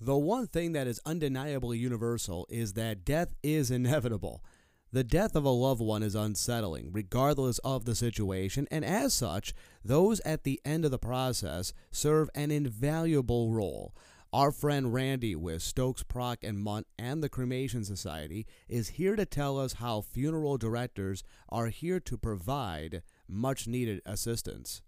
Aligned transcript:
The 0.00 0.16
one 0.16 0.46
thing 0.46 0.72
that 0.72 0.86
is 0.86 1.00
undeniably 1.04 1.76
universal 1.76 2.46
is 2.48 2.74
that 2.74 3.04
death 3.04 3.34
is 3.42 3.70
inevitable. 3.72 4.44
The 4.90 5.04
death 5.04 5.36
of 5.36 5.44
a 5.44 5.50
loved 5.50 5.82
one 5.82 6.02
is 6.02 6.14
unsettling, 6.14 6.92
regardless 6.92 7.58
of 7.58 7.84
the 7.84 7.94
situation, 7.94 8.66
and 8.70 8.84
as 8.84 9.12
such, 9.12 9.52
those 9.84 10.20
at 10.20 10.44
the 10.44 10.60
end 10.64 10.86
of 10.86 10.90
the 10.90 10.98
process 10.98 11.74
serve 11.90 12.30
an 12.34 12.50
invaluable 12.50 13.50
role. 13.50 13.94
Our 14.32 14.52
friend 14.52 14.94
Randy 14.94 15.34
with 15.34 15.62
Stokes 15.62 16.02
Prock 16.02 16.44
and 16.44 16.58
Mundt 16.58 16.86
and 16.98 17.22
the 17.22 17.28
Cremation 17.28 17.84
Society 17.84 18.46
is 18.68 18.90
here 18.90 19.16
to 19.16 19.26
tell 19.26 19.58
us 19.58 19.74
how 19.74 20.00
funeral 20.00 20.58
directors 20.58 21.24
are 21.48 21.68
here 21.68 21.98
to 22.00 22.16
provide 22.16 23.02
much 23.26 23.66
needed 23.66 24.00
assistance. 24.06 24.80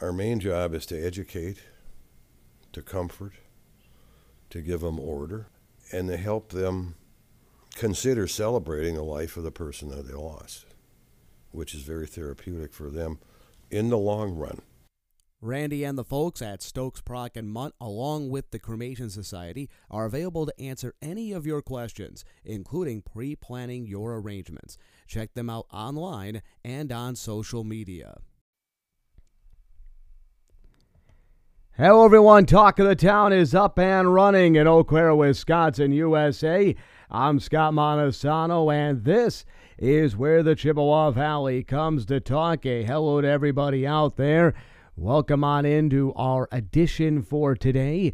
Our 0.00 0.12
main 0.12 0.40
job 0.40 0.74
is 0.74 0.84
to 0.86 1.06
educate, 1.06 1.62
to 2.72 2.82
comfort, 2.82 3.34
to 4.50 4.60
give 4.60 4.80
them 4.80 4.98
order, 4.98 5.48
and 5.92 6.08
to 6.08 6.16
help 6.16 6.50
them 6.50 6.94
consider 7.74 8.26
celebrating 8.26 8.94
the 8.94 9.02
life 9.02 9.36
of 9.36 9.44
the 9.44 9.50
person 9.50 9.88
that 9.90 10.06
they 10.06 10.14
lost, 10.14 10.66
which 11.52 11.74
is 11.74 11.82
very 11.82 12.06
therapeutic 12.06 12.72
for 12.72 12.90
them 12.90 13.18
in 13.70 13.90
the 13.90 13.98
long 13.98 14.34
run. 14.34 14.60
Randy 15.40 15.84
and 15.84 15.96
the 15.96 16.04
folks 16.04 16.42
at 16.42 16.62
Stokes 16.62 17.00
Prock 17.00 17.36
and 17.36 17.48
Mundt, 17.48 17.72
along 17.80 18.30
with 18.30 18.50
the 18.50 18.58
Cremation 18.58 19.08
Society, 19.08 19.70
are 19.88 20.04
available 20.04 20.46
to 20.46 20.60
answer 20.60 20.94
any 21.00 21.30
of 21.30 21.46
your 21.46 21.62
questions, 21.62 22.24
including 22.44 23.02
pre 23.02 23.36
planning 23.36 23.86
your 23.86 24.16
arrangements. 24.16 24.78
Check 25.06 25.34
them 25.34 25.48
out 25.48 25.66
online 25.72 26.42
and 26.64 26.90
on 26.90 27.14
social 27.14 27.62
media. 27.62 28.18
Hello, 31.80 32.04
everyone. 32.04 32.44
Talk 32.44 32.80
of 32.80 32.88
the 32.88 32.96
Town 32.96 33.32
is 33.32 33.54
up 33.54 33.78
and 33.78 34.12
running 34.12 34.56
in 34.56 34.66
Eau 34.66 34.82
Claire, 34.82 35.14
Wisconsin, 35.14 35.92
USA. 35.92 36.74
I'm 37.08 37.38
Scott 37.38 37.72
Montesano, 37.72 38.74
and 38.74 39.04
this 39.04 39.44
is 39.78 40.16
where 40.16 40.42
the 40.42 40.56
Chippewa 40.56 41.12
Valley 41.12 41.62
comes 41.62 42.04
to 42.06 42.18
talk. 42.18 42.66
A 42.66 42.82
hello 42.82 43.20
to 43.20 43.28
everybody 43.28 43.86
out 43.86 44.16
there. 44.16 44.54
Welcome 44.96 45.44
on 45.44 45.64
into 45.64 46.12
our 46.14 46.48
edition 46.50 47.22
for 47.22 47.54
today. 47.54 48.12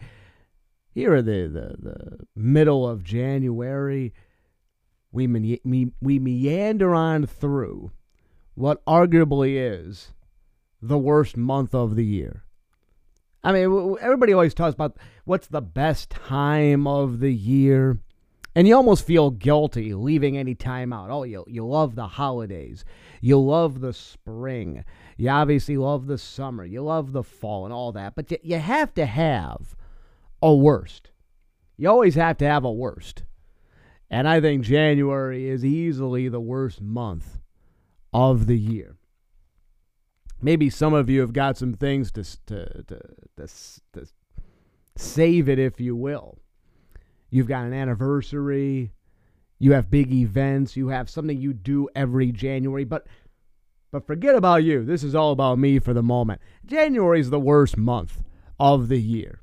Here 0.91 1.15
at 1.15 1.25
the, 1.25 1.49
the, 1.49 1.77
the 1.81 2.19
middle 2.37 2.87
of 2.87 3.03
January, 3.03 4.13
we, 5.11 5.27
me, 5.27 5.91
we 6.03 6.19
meander 6.19 6.95
on 6.95 7.25
through 7.25 7.93
what 8.53 8.85
arguably 8.85 9.55
is 9.57 10.13
the 10.83 10.99
worst 10.99 11.39
month 11.39 11.75
of 11.75 11.97
the 11.97 12.05
year. 12.05 12.44
I 13.45 13.53
mean, 13.53 13.97
everybody 14.01 14.33
always 14.33 14.55
talks 14.55 14.75
about 14.75 14.97
what's 15.27 15.49
the 15.49 15.61
best 15.61 16.09
time 16.09 16.87
of 16.87 17.21
the 17.21 17.33
year. 17.33 18.01
And 18.57 18.67
you 18.67 18.75
almost 18.75 19.07
feel 19.07 19.31
guilty 19.31 19.93
leaving 19.93 20.39
any 20.39 20.55
time 20.55 20.93
out. 20.93 21.11
Oh, 21.11 21.25
you, 21.25 21.45
you 21.47 21.67
love 21.67 21.95
the 21.95 22.07
holidays. 22.07 22.85
You 23.21 23.39
love 23.39 23.81
the 23.81 23.93
spring. 23.93 24.85
You 25.19 25.29
obviously 25.29 25.77
love 25.77 26.07
the 26.07 26.17
summer. 26.17 26.65
You 26.65 26.83
love 26.83 27.13
the 27.13 27.23
fall 27.23 27.65
and 27.67 27.75
all 27.75 27.93
that. 27.93 28.15
But 28.15 28.31
you, 28.31 28.39
you 28.43 28.59
have 28.59 28.95
to 28.95 29.05
have 29.05 29.77
a 30.41 30.55
worst. 30.55 31.11
You 31.77 31.91
always 31.91 32.15
have 32.15 32.39
to 32.39 32.47
have 32.47 32.65
a 32.65 32.73
worst. 32.73 33.25
And 34.09 34.27
I 34.27 34.41
think 34.41 34.63
January 34.63 35.49
is 35.49 35.65
easily 35.65 36.29
the 36.29 36.41
worst 36.41 36.81
month 36.81 37.41
of 38.13 38.47
the 38.47 38.59
year 38.59 38.97
maybe 40.45 40.69
some 40.69 40.93
of 40.93 41.09
you 41.09 41.23
have 41.23 41.33
got 41.33 41.57
some 41.57 41.73
things 41.73 42.13
to, 42.13 42.23
to, 42.45 42.83
to, 42.83 43.01
to, 43.39 43.49
to 43.95 44.07
save 44.95 45.49
it, 45.49 45.59
if 45.59 45.81
you 45.81 45.97
will. 45.97 46.39
You've 47.31 47.49
got 47.49 47.65
an 47.65 47.73
anniversary, 47.73 48.93
you 49.59 49.73
have 49.73 49.91
big 49.91 50.13
events, 50.13 50.77
you 50.77 50.89
have 50.89 51.09
something 51.09 51.41
you 51.41 51.55
do 51.55 51.89
every 51.97 52.31
January, 52.31 52.85
but 52.85 53.07
but 53.91 54.07
forget 54.09 54.35
about 54.35 54.65
you. 54.65 54.85
This 54.85 55.05
is 55.05 55.15
all 55.15 55.31
about 55.31 55.57
me 55.57 55.79
for 55.79 55.95
the 55.95 56.03
moment. 56.03 56.41
January 56.67 57.21
is 57.21 57.31
the 57.31 57.39
worst 57.39 57.77
month 57.77 58.25
of 58.59 58.89
the 58.89 59.01
year. 59.01 59.41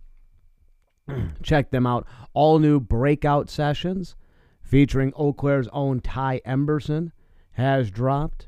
Check 1.43 1.71
them 1.71 1.85
out. 1.85 2.07
All 2.33 2.59
new 2.59 2.79
breakout 2.79 3.49
sessions 3.49 4.15
featuring 4.61 5.11
Eau 5.17 5.33
Claire's 5.33 5.67
own 5.73 5.99
Ty 5.99 6.39
Emberson 6.47 7.11
has 7.51 7.91
dropped 7.91 8.47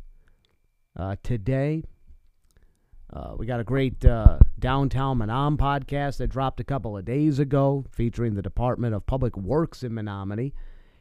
uh, 0.95 1.17
today. 1.23 1.83
Uh, 3.15 3.33
we 3.37 3.45
got 3.45 3.61
a 3.61 3.63
great 3.63 4.03
uh, 4.03 4.37
Downtown 4.59 5.19
Menom 5.19 5.55
podcast 5.55 6.17
that 6.17 6.27
dropped 6.27 6.59
a 6.59 6.65
couple 6.65 6.97
of 6.97 7.05
days 7.05 7.39
ago 7.39 7.85
featuring 7.89 8.35
the 8.35 8.41
Department 8.41 8.93
of 8.93 9.05
Public 9.05 9.37
Works 9.37 9.83
in 9.83 9.93
Menomonie. 9.93 10.51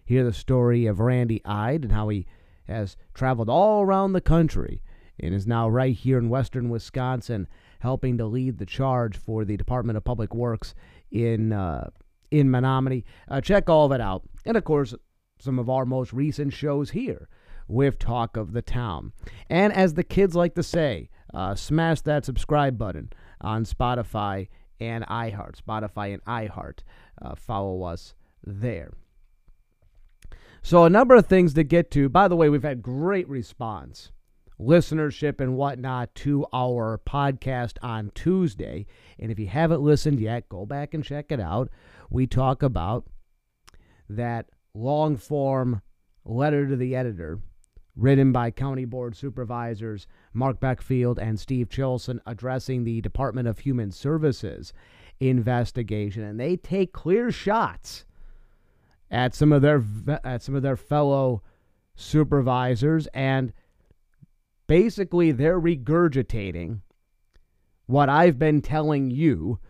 Hear 0.05 0.23
the 0.23 0.33
story 0.33 0.87
of 0.87 1.01
Randy 1.01 1.43
Ide 1.45 1.83
and 1.83 1.93
how 1.93 2.09
he 2.11 2.27
has 2.69 2.97
traveled 3.15 3.49
all 3.51 3.83
around 3.83 4.13
the 4.13 4.21
country 4.21 4.81
and 5.19 5.35
is 5.35 5.45
now 5.45 5.69
right 5.69 5.97
here 5.97 6.17
in 6.17 6.29
western 6.29 6.69
Wisconsin 6.69 7.49
helping 7.81 8.17
to 8.19 8.27
lead 8.27 8.59
the 8.59 8.67
charge 8.67 9.17
for 9.17 9.45
the 9.45 9.57
Department 9.57 9.97
of 9.97 10.05
Public 10.05 10.33
Works 10.33 10.73
in 11.11 11.53
uh, 11.53 11.91
in 12.31 12.49
Menomonie. 12.49 13.03
Uh, 13.27 13.41
check 13.41 13.69
all 13.69 13.87
of 13.87 13.93
it 13.93 14.01
out. 14.01 14.23
And 14.47 14.57
of 14.57 14.63
course, 14.63 14.95
some 15.41 15.59
of 15.59 15.69
our 15.69 15.85
most 15.85 16.13
recent 16.13 16.53
shows 16.53 16.91
here 16.91 17.29
with 17.67 17.99
Talk 17.99 18.37
of 18.37 18.53
the 18.53 18.63
Town. 18.63 19.13
And 19.51 19.73
as 19.73 19.95
the 19.95 20.05
kids 20.05 20.37
like 20.37 20.55
to 20.55 20.63
say, 20.63 21.11
uh, 21.35 21.55
smash 21.55 22.01
that 22.03 22.25
subscribe 22.25 22.79
button 22.79 23.11
on 23.41 23.65
Spotify 23.65 24.49
and 24.81 25.05
iHeart. 25.07 25.61
Spotify 25.61 26.15
and 26.15 26.25
iHeart. 26.25 26.81
Uh, 27.21 27.35
follow 27.35 27.83
us 27.83 28.15
there. 28.45 28.93
So, 30.63 30.85
a 30.85 30.91
number 30.91 31.15
of 31.15 31.27
things 31.27 31.53
to 31.55 31.65
get 31.65 31.91
to. 31.91 32.09
By 32.09 32.29
the 32.29 32.37
way, 32.37 32.49
we've 32.49 32.63
had 32.63 32.83
great 32.83 33.29
response, 33.29 34.13
listenership, 34.59 35.41
and 35.41 35.57
whatnot 35.57 36.15
to 36.17 36.47
our 36.55 37.01
podcast 37.07 37.77
on 37.83 38.13
Tuesday. 38.15 38.87
And 39.19 39.31
if 39.31 39.39
you 39.39 39.49
haven't 39.49 39.83
listened 39.83 40.21
yet, 40.21 40.49
go 40.49 40.65
back 40.65 40.95
and 40.95 41.05
check 41.05 41.31
it 41.31 41.41
out. 41.41 41.69
We 42.09 42.27
talk 42.27 42.63
about 42.63 43.05
that 44.09 44.47
long 44.73 45.17
form 45.17 45.83
letter 46.25 46.67
to 46.67 46.77
the 46.77 46.97
editor 46.97 47.41
written 47.97 48.33
by 48.33 48.51
County 48.51 48.85
Board 48.85 49.17
Supervisors 49.17 50.07
Mark 50.33 50.61
Beckfield 50.61 51.19
and 51.19 51.39
Steve 51.39 51.69
Chilson 51.69 52.21
addressing 52.27 52.85
the 52.85 53.01
Department 53.01 53.49
of 53.49 53.61
Human 53.61 53.91
Services 53.91 54.73
investigation. 55.21 56.23
And 56.23 56.39
they 56.39 56.57
take 56.57 56.93
clear 56.93 57.31
shots 57.31 58.05
at 59.11 59.35
some 59.35 59.53
of 59.53 59.63
their 59.63 59.83
at 60.25 60.43
some 60.43 60.55
of 60.55 60.63
their 60.63 60.77
fellow 60.77 61.43
supervisors 61.95 63.07
and 63.15 63.53
basically 64.67 65.31
they're 65.31 65.61
regurgitating 65.61 66.81
what 67.87 68.09
I've 68.09 68.39
been 68.39 68.61
telling 68.61 69.11
you 69.11 69.61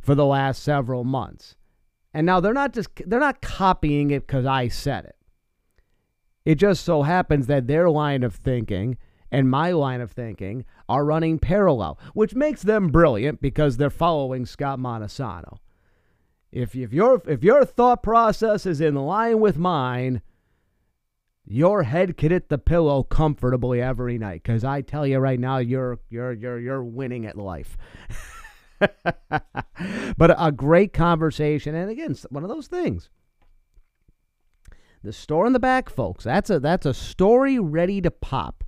for 0.00 0.14
the 0.14 0.24
last 0.24 0.62
several 0.62 1.04
months. 1.04 1.56
And 2.14 2.24
now 2.24 2.40
they're 2.40 2.54
not 2.54 2.72
just 2.72 2.88
they're 3.06 3.20
not 3.20 3.42
copying 3.42 4.10
it 4.10 4.26
cuz 4.26 4.46
I 4.46 4.68
said 4.68 5.04
it. 5.04 5.16
It 6.46 6.54
just 6.54 6.84
so 6.84 7.02
happens 7.02 7.48
that 7.48 7.66
their 7.66 7.90
line 7.90 8.22
of 8.22 8.36
thinking 8.36 8.96
and 9.32 9.50
my 9.50 9.72
line 9.72 10.00
of 10.00 10.12
thinking 10.12 10.64
are 10.88 11.04
running 11.04 11.40
parallel, 11.40 11.98
which 12.14 12.36
makes 12.36 12.62
them 12.62 12.88
brilliant 12.88 13.42
because 13.42 13.76
they're 13.76 13.90
following 13.90 14.46
Scott 14.46 14.78
Montesano. 14.78 15.58
If, 16.52 16.76
if, 16.76 16.92
your, 16.92 17.20
if 17.26 17.42
your 17.42 17.64
thought 17.64 18.02
process 18.04 18.64
is 18.64 18.80
in 18.80 18.94
line 18.94 19.40
with 19.40 19.58
mine, 19.58 20.22
your 21.44 21.82
head 21.82 22.16
could 22.16 22.30
hit 22.30 22.48
the 22.48 22.58
pillow 22.58 23.02
comfortably 23.02 23.82
every 23.82 24.16
night 24.16 24.44
because 24.44 24.62
I 24.62 24.82
tell 24.82 25.04
you 25.04 25.18
right 25.18 25.38
now, 25.38 25.58
you're 25.58 26.00
you're 26.10 26.32
you're 26.32 26.58
you're 26.58 26.82
winning 26.82 27.24
at 27.24 27.38
life. 27.38 27.76
but 28.80 30.34
a 30.36 30.50
great 30.50 30.92
conversation, 30.92 31.76
and 31.76 31.88
again, 31.88 32.16
one 32.30 32.42
of 32.42 32.48
those 32.48 32.66
things. 32.66 33.10
The 35.06 35.12
store 35.12 35.46
in 35.46 35.52
the 35.52 35.60
back, 35.60 35.88
folks. 35.88 36.24
That's 36.24 36.50
a 36.50 36.58
that's 36.58 36.84
a 36.84 36.92
story 36.92 37.60
ready 37.60 38.00
to 38.00 38.10
pop 38.10 38.64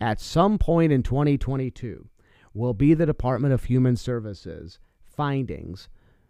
at 0.00 0.20
some 0.20 0.56
point 0.56 0.92
in 0.92 1.02
2022. 1.02 2.08
Will 2.54 2.74
be 2.74 2.94
the 2.94 3.06
Department 3.06 3.52
of 3.52 3.64
Human 3.64 3.96
Services 3.96 4.78
findings 5.04 5.88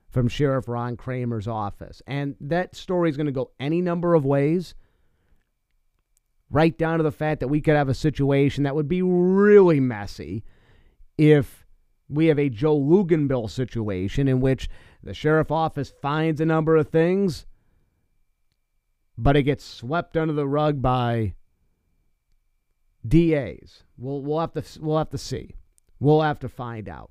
from 0.08 0.28
Sheriff 0.28 0.66
Ron 0.66 0.96
Cramer's 0.96 1.46
office, 1.46 2.00
and 2.06 2.36
that 2.40 2.74
story 2.74 3.10
is 3.10 3.18
going 3.18 3.26
to 3.26 3.32
go 3.32 3.50
any 3.60 3.82
number 3.82 4.14
of 4.14 4.24
ways 4.24 4.74
right 6.50 6.78
down 6.78 6.96
to 6.96 7.02
the 7.02 7.12
fact 7.12 7.40
that 7.40 7.48
we 7.48 7.60
could 7.60 7.76
have 7.76 7.90
a 7.90 7.94
situation 7.94 8.64
that 8.64 8.74
would 8.74 8.88
be 8.88 9.02
really 9.02 9.78
messy 9.78 10.42
if 11.18 11.66
we 12.08 12.28
have 12.28 12.38
a 12.38 12.48
Joe 12.48 12.80
Luginbill 12.80 13.50
situation 13.50 14.26
in 14.26 14.40
which 14.40 14.70
the 15.02 15.12
sheriff 15.12 15.50
office 15.50 15.92
finds 16.00 16.40
a 16.40 16.46
number 16.46 16.78
of 16.78 16.88
things, 16.88 17.44
but 19.16 19.36
it 19.36 19.42
gets 19.44 19.64
swept 19.64 20.16
under 20.16 20.32
the 20.34 20.46
rug 20.46 20.82
by 20.82 21.34
DAs. 23.06 23.84
We'll 23.96 24.22
we'll 24.22 24.40
have 24.40 24.52
to 24.52 24.64
we'll 24.80 24.98
have 24.98 25.10
to 25.10 25.18
see. 25.18 25.54
We'll 26.00 26.22
have 26.22 26.40
to 26.40 26.48
find 26.48 26.88
out. 26.88 27.10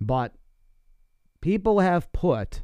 But 0.00 0.34
people 1.40 1.80
have 1.80 2.12
put 2.12 2.62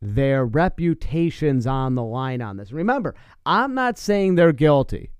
their 0.00 0.44
reputations 0.44 1.66
on 1.66 1.94
the 1.94 2.02
line 2.02 2.40
on 2.40 2.56
this. 2.56 2.72
Remember, 2.72 3.14
I'm 3.44 3.74
not 3.74 3.98
saying 3.98 4.34
they're 4.34 4.52
guilty. 4.52 5.10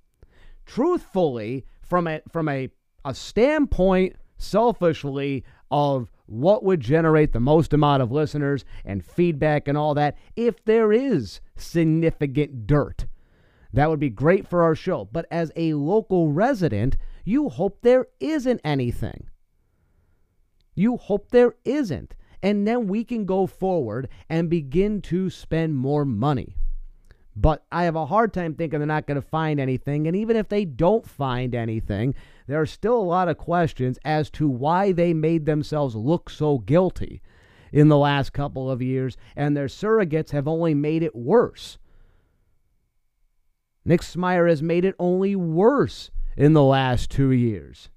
Truthfully, 0.65 1.67
from 1.83 2.07
a 2.07 2.23
from 2.31 2.49
a, 2.49 2.71
a 3.05 3.15
standpoint, 3.15 4.17
selfishly, 4.39 5.45
of 5.71 6.11
what 6.31 6.62
would 6.62 6.81
generate 6.81 7.32
the 7.32 7.41
most 7.41 7.73
amount 7.73 8.03
of 8.03 8.12
listeners 8.12 8.65
and 8.85 9.05
feedback 9.05 9.69
and 9.69 9.77
all 9.77 9.94
that, 9.94 10.17
if 10.37 10.65
there 10.65 10.93
is 10.93 11.41
significant 11.56 12.67
dirt, 12.67 13.06
that 13.73 13.88
would 13.88 14.00
be 14.00 14.11
great 14.11 14.47
for 14.47 14.62
our 14.62 14.75
show. 14.75 15.09
But 15.11 15.27
as 15.31 15.53
a 15.56 15.75
local 15.75 16.32
resident, 16.32 16.97
you 17.25 17.49
hope 17.49 17.81
there 17.82 18.06
isn't 18.21 18.61
anything. 18.65 19.29
You 20.75 20.97
hope 20.97 21.31
there 21.31 21.55
isn't 21.65 22.15
and 22.43 22.67
then 22.67 22.87
we 22.87 23.05
can 23.05 23.25
go 23.25 23.47
forward 23.47 24.09
and 24.29 24.49
begin 24.49 25.03
to 25.03 25.31
spend 25.31 25.76
more 25.76 26.05
money. 26.05 26.56
But 27.37 27.65
I 27.71 27.85
have 27.85 27.97
a 27.97 28.06
hard 28.06 28.33
time 28.35 28.55
thinking 28.55 28.81
they're 28.81 28.87
not 28.87 29.06
going 29.06 29.21
to 29.21 29.26
find 29.26 29.61
anything. 29.61 30.06
And 30.06 30.17
even 30.17 30.37
if 30.37 30.49
they 30.49 30.65
don't 30.65 31.06
find 31.06 31.55
anything, 31.55 32.15
there 32.50 32.61
are 32.61 32.67
still 32.67 32.97
a 32.97 33.00
lot 33.00 33.29
of 33.29 33.38
questions 33.38 33.97
as 34.05 34.29
to 34.31 34.49
why 34.49 34.91
they 34.91 35.14
made 35.14 35.47
themselves 35.47 35.94
look 35.94 36.29
so 36.29 36.58
guilty 36.58 37.23
in 37.70 37.87
the 37.87 37.97
last 37.97 38.32
couple 38.32 38.69
of 38.69 38.82
years. 38.82 39.17
And 39.37 39.56
their 39.56 39.69
surrogates 39.69 40.31
have 40.31 40.49
only 40.49 40.75
made 40.75 41.05
it 41.05 41.14
worse. 41.14 41.79
Nick 43.85 44.00
Smiar 44.00 44.49
has 44.49 44.64
made 44.64 44.85
it 44.85 44.97
only 44.99 45.37
worse 45.37 46.11
in 46.37 46.52
the 46.52 46.64
last 46.64 47.08
two 47.08 47.31
years. 47.31 47.88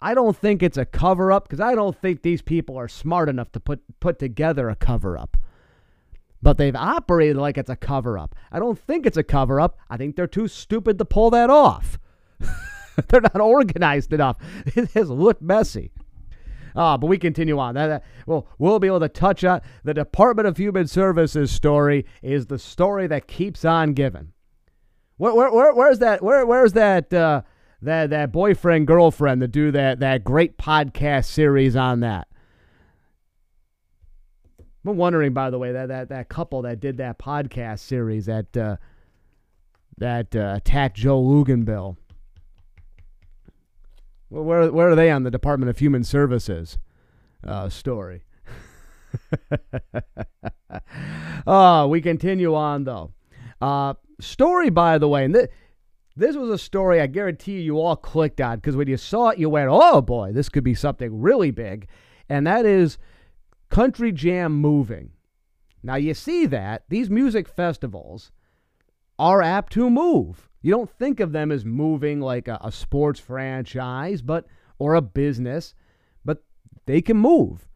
I 0.00 0.12
don't 0.12 0.36
think 0.36 0.60
it's 0.60 0.76
a 0.76 0.84
cover 0.84 1.30
up 1.30 1.44
because 1.44 1.60
I 1.60 1.76
don't 1.76 1.96
think 1.96 2.22
these 2.22 2.42
people 2.42 2.76
are 2.76 2.88
smart 2.88 3.28
enough 3.28 3.52
to 3.52 3.60
put 3.60 3.80
put 4.00 4.18
together 4.18 4.68
a 4.68 4.74
cover 4.74 5.16
up. 5.16 5.36
But 6.42 6.58
they've 6.58 6.76
operated 6.76 7.36
like 7.36 7.58
it's 7.58 7.70
a 7.70 7.76
cover 7.76 8.18
up. 8.18 8.34
I 8.52 8.58
don't 8.58 8.78
think 8.78 9.06
it's 9.06 9.16
a 9.16 9.22
cover 9.22 9.60
up. 9.60 9.78
I 9.88 9.96
think 9.96 10.16
they're 10.16 10.26
too 10.26 10.48
stupid 10.48 10.98
to 10.98 11.04
pull 11.04 11.30
that 11.30 11.50
off. 11.50 11.98
they're 13.08 13.20
not 13.20 13.40
organized 13.40 14.12
enough. 14.12 14.36
It 14.66 14.90
has 14.92 15.10
looked 15.10 15.42
messy. 15.42 15.92
Ah, 16.74 16.98
but 16.98 17.06
we 17.06 17.16
continue 17.16 17.58
on. 17.58 17.74
That, 17.74 17.86
that, 17.86 18.04
well, 18.26 18.46
we'll 18.58 18.78
be 18.78 18.86
able 18.86 19.00
to 19.00 19.08
touch 19.08 19.44
on 19.44 19.62
the 19.82 19.94
Department 19.94 20.46
of 20.46 20.58
Human 20.58 20.86
Services 20.86 21.50
story 21.50 22.04
is 22.22 22.46
the 22.46 22.58
story 22.58 23.06
that 23.06 23.26
keeps 23.26 23.64
on 23.64 23.94
giving. 23.94 24.32
Where, 25.16 25.34
where, 25.34 25.50
where 25.50 25.74
where's 25.74 26.00
that? 26.00 26.22
Where, 26.22 26.44
where's 26.44 26.74
that? 26.74 27.12
Uh, 27.12 27.42
that 27.82 28.10
that 28.10 28.32
boyfriend 28.32 28.86
girlfriend 28.86 29.40
to 29.40 29.48
do 29.48 29.70
that 29.70 30.00
that 30.00 30.24
great 30.24 30.58
podcast 30.58 31.26
series 31.26 31.76
on 31.76 32.00
that. 32.00 32.28
I'm 34.88 34.96
wondering, 34.96 35.32
by 35.32 35.50
the 35.50 35.58
way, 35.58 35.72
that 35.72 35.88
that, 35.88 36.08
that 36.08 36.28
couple 36.28 36.62
that 36.62 36.80
did 36.80 36.98
that 36.98 37.18
podcast 37.18 37.80
series 37.80 38.26
that 38.26 38.56
uh, 38.56 38.76
that 39.98 40.34
uh, 40.34 40.54
attacked 40.56 40.96
Joe 40.96 41.22
Luginbill. 41.22 41.96
Well, 44.30 44.44
where 44.44 44.72
where 44.72 44.90
are 44.90 44.94
they 44.94 45.10
on 45.10 45.22
the 45.22 45.30
Department 45.30 45.70
of 45.70 45.78
Human 45.78 46.04
Services 46.04 46.78
uh, 47.44 47.68
story? 47.68 48.24
oh, 51.46 51.88
we 51.88 52.00
continue 52.00 52.54
on 52.54 52.84
though. 52.84 53.12
Uh, 53.60 53.94
story, 54.20 54.70
by 54.70 54.98
the 54.98 55.08
way, 55.08 55.24
and 55.24 55.34
th- 55.34 55.50
this 56.16 56.36
was 56.36 56.50
a 56.50 56.58
story 56.58 57.00
I 57.00 57.06
guarantee 57.06 57.60
you 57.60 57.78
all 57.78 57.96
clicked 57.96 58.40
on 58.40 58.56
because 58.56 58.76
when 58.76 58.88
you 58.88 58.96
saw 58.96 59.28
it, 59.28 59.38
you 59.38 59.50
went, 59.50 59.68
oh 59.70 60.00
boy, 60.00 60.32
this 60.32 60.48
could 60.48 60.64
be 60.64 60.74
something 60.74 61.20
really 61.20 61.50
big. 61.50 61.88
And 62.28 62.46
that 62.46 62.66
is 62.66 62.98
Country 63.68 64.12
Jam 64.12 64.52
moving. 64.52 65.10
Now, 65.82 65.96
you 65.96 66.14
see 66.14 66.46
that 66.46 66.84
these 66.88 67.10
music 67.10 67.48
festivals 67.48 68.32
are 69.18 69.42
apt 69.42 69.72
to 69.74 69.88
move. 69.88 70.48
You 70.62 70.72
don't 70.72 70.90
think 70.90 71.20
of 71.20 71.32
them 71.32 71.52
as 71.52 71.64
moving 71.64 72.20
like 72.20 72.48
a, 72.48 72.58
a 72.62 72.72
sports 72.72 73.20
franchise, 73.20 74.22
but 74.22 74.46
or 74.78 74.94
a 74.94 75.02
business, 75.02 75.74
but 76.24 76.42
they 76.86 77.00
can 77.00 77.16
move. 77.16 77.68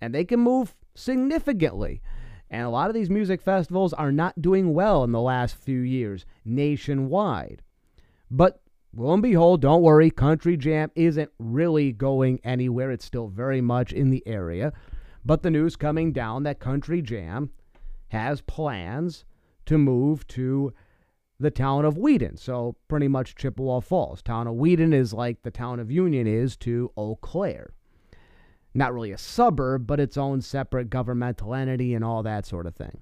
And 0.00 0.14
they 0.14 0.24
can 0.24 0.40
move 0.40 0.74
significantly. 0.94 2.02
And 2.50 2.62
a 2.62 2.68
lot 2.68 2.90
of 2.90 2.94
these 2.94 3.10
music 3.10 3.40
festivals 3.40 3.92
are 3.92 4.12
not 4.12 4.40
doing 4.40 4.74
well 4.74 5.02
in 5.02 5.12
the 5.12 5.20
last 5.20 5.56
few 5.56 5.80
years 5.80 6.26
nationwide. 6.44 7.62
But 8.30 8.60
lo 8.94 9.12
and 9.12 9.22
behold, 9.22 9.62
don't 9.62 9.82
worry, 9.82 10.10
Country 10.10 10.56
Jam 10.56 10.90
isn't 10.94 11.30
really 11.38 11.92
going 11.92 12.38
anywhere. 12.44 12.90
It's 12.90 13.04
still 13.04 13.28
very 13.28 13.60
much 13.60 13.92
in 13.92 14.10
the 14.10 14.22
area. 14.26 14.72
But 15.26 15.42
the 15.42 15.50
news 15.50 15.74
coming 15.74 16.12
down 16.12 16.44
that 16.44 16.60
Country 16.60 17.02
Jam 17.02 17.50
has 18.10 18.40
plans 18.42 19.24
to 19.64 19.76
move 19.76 20.24
to 20.28 20.72
the 21.40 21.50
town 21.50 21.84
of 21.84 21.98
Wheaton. 21.98 22.36
So 22.36 22.76
pretty 22.86 23.08
much 23.08 23.34
Chippewa 23.34 23.80
Falls. 23.80 24.22
Town 24.22 24.46
of 24.46 24.54
Wheaton 24.54 24.92
is 24.92 25.12
like 25.12 25.42
the 25.42 25.50
town 25.50 25.80
of 25.80 25.90
Union 25.90 26.28
is 26.28 26.56
to 26.58 26.92
Eau 26.96 27.16
Claire. 27.16 27.74
Not 28.72 28.94
really 28.94 29.10
a 29.10 29.18
suburb, 29.18 29.84
but 29.84 29.98
its 29.98 30.16
own 30.16 30.42
separate 30.42 30.90
governmental 30.90 31.54
entity 31.54 31.92
and 31.92 32.04
all 32.04 32.22
that 32.22 32.46
sort 32.46 32.66
of 32.66 32.76
thing. 32.76 33.00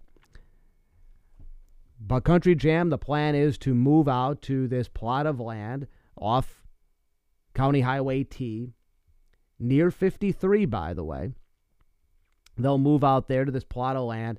But 2.00 2.24
Country 2.24 2.54
Jam, 2.54 2.88
the 2.88 2.96
plan 2.96 3.34
is 3.34 3.58
to 3.58 3.74
move 3.74 4.08
out 4.08 4.40
to 4.42 4.66
this 4.66 4.88
plot 4.88 5.26
of 5.26 5.40
land 5.40 5.88
off 6.16 6.64
County 7.52 7.82
Highway 7.82 8.24
T, 8.24 8.72
near 9.58 9.90
53, 9.90 10.64
by 10.64 10.94
the 10.94 11.04
way. 11.04 11.32
They'll 12.56 12.78
move 12.78 13.04
out 13.04 13.28
there 13.28 13.44
to 13.44 13.52
this 13.52 13.64
plot 13.64 13.96
of 13.96 14.04
land 14.04 14.38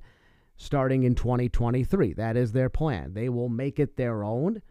starting 0.56 1.02
in 1.02 1.14
2023. 1.14 2.14
That 2.14 2.36
is 2.36 2.52
their 2.52 2.70
plan. 2.70 3.14
They 3.14 3.28
will 3.28 3.48
make 3.48 3.78
it 3.78 3.96
their 3.96 4.24
own. 4.24 4.62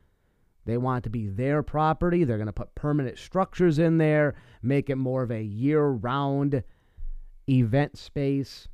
They 0.66 0.78
want 0.78 1.04
it 1.04 1.04
to 1.04 1.10
be 1.12 1.28
their 1.28 1.62
property. 1.62 2.24
They're 2.24 2.38
going 2.38 2.48
to 2.48 2.54
put 2.54 2.74
permanent 2.74 3.20
structures 3.20 3.78
in 3.78 4.00
there, 4.00 4.36
make 4.64 4.90
it 4.90 4.96
more 4.96 5.22
of 5.22 5.32
a 5.32 5.44
year 5.44 5.86
round 5.86 6.64
event 7.48 7.98
space. 7.98 8.68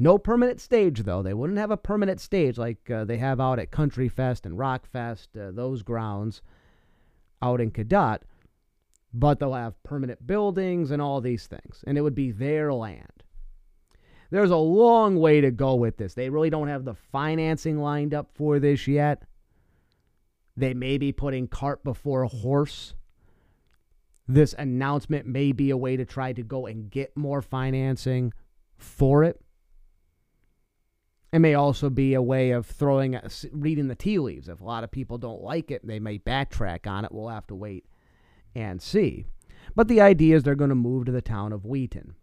No 0.00 0.16
permanent 0.16 0.60
stage, 0.60 1.02
though. 1.02 1.22
They 1.22 1.34
wouldn't 1.34 1.58
have 1.58 1.72
a 1.72 1.76
permanent 1.76 2.20
stage 2.20 2.56
like 2.56 2.88
uh, 2.88 3.04
they 3.04 3.16
have 3.16 3.40
out 3.40 3.58
at 3.58 3.72
Country 3.72 4.08
Fest 4.08 4.46
and 4.46 4.56
Rock 4.56 4.86
Fest, 4.86 5.30
uh, 5.36 5.50
those 5.50 5.82
grounds 5.82 6.40
out 7.42 7.60
in 7.60 7.72
Cadott. 7.72 8.20
But 9.18 9.40
they'll 9.40 9.54
have 9.54 9.82
permanent 9.82 10.24
buildings 10.24 10.92
and 10.92 11.02
all 11.02 11.20
these 11.20 11.48
things. 11.48 11.82
And 11.84 11.98
it 11.98 12.02
would 12.02 12.14
be 12.14 12.30
their 12.30 12.72
land. 12.72 13.24
There's 14.30 14.52
a 14.52 14.56
long 14.56 15.18
way 15.18 15.40
to 15.40 15.50
go 15.50 15.74
with 15.74 15.96
this. 15.96 16.14
They 16.14 16.30
really 16.30 16.50
don't 16.50 16.68
have 16.68 16.84
the 16.84 16.94
financing 16.94 17.78
lined 17.78 18.14
up 18.14 18.30
for 18.34 18.60
this 18.60 18.86
yet. 18.86 19.24
They 20.56 20.72
may 20.72 20.98
be 20.98 21.10
putting 21.10 21.48
cart 21.48 21.82
before 21.82 22.22
a 22.22 22.28
horse. 22.28 22.94
This 24.28 24.54
announcement 24.56 25.26
may 25.26 25.50
be 25.50 25.70
a 25.70 25.76
way 25.76 25.96
to 25.96 26.04
try 26.04 26.32
to 26.32 26.42
go 26.44 26.66
and 26.66 26.88
get 26.88 27.16
more 27.16 27.42
financing 27.42 28.32
for 28.76 29.24
it. 29.24 29.40
It 31.32 31.40
may 31.40 31.54
also 31.54 31.90
be 31.90 32.14
a 32.14 32.22
way 32.22 32.52
of 32.52 32.66
throwing, 32.66 33.18
reading 33.50 33.88
the 33.88 33.96
tea 33.96 34.20
leaves. 34.20 34.48
If 34.48 34.60
a 34.60 34.64
lot 34.64 34.84
of 34.84 34.92
people 34.92 35.18
don't 35.18 35.42
like 35.42 35.72
it, 35.72 35.84
they 35.84 35.98
may 35.98 36.20
backtrack 36.20 36.86
on 36.86 37.04
it. 37.04 37.10
We'll 37.10 37.28
have 37.28 37.48
to 37.48 37.56
wait 37.56 37.84
and 38.58 38.82
see. 38.82 39.24
But 39.76 39.86
the 39.86 40.00
idea 40.00 40.34
is 40.36 40.42
they're 40.42 40.56
going 40.56 40.70
to 40.70 40.74
move 40.74 41.06
to 41.06 41.12
the 41.12 41.22
town 41.22 41.52
of 41.52 41.64
Wheaton. 41.64 42.14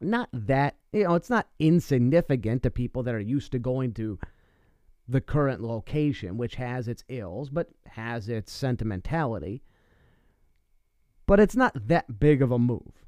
not 0.00 0.28
that, 0.32 0.76
you 0.92 1.04
know, 1.04 1.14
it's 1.14 1.30
not 1.30 1.48
insignificant 1.58 2.62
to 2.62 2.70
people 2.70 3.02
that 3.02 3.14
are 3.14 3.20
used 3.20 3.52
to 3.52 3.58
going 3.58 3.92
to 3.94 4.18
the 5.08 5.20
current 5.20 5.60
location, 5.60 6.36
which 6.36 6.54
has 6.54 6.86
its 6.86 7.04
ills, 7.08 7.50
but 7.50 7.68
has 7.86 8.28
its 8.28 8.52
sentimentality. 8.52 9.62
But 11.26 11.40
it's 11.40 11.56
not 11.56 11.88
that 11.88 12.20
big 12.20 12.40
of 12.42 12.52
a 12.52 12.58
move. 12.58 13.04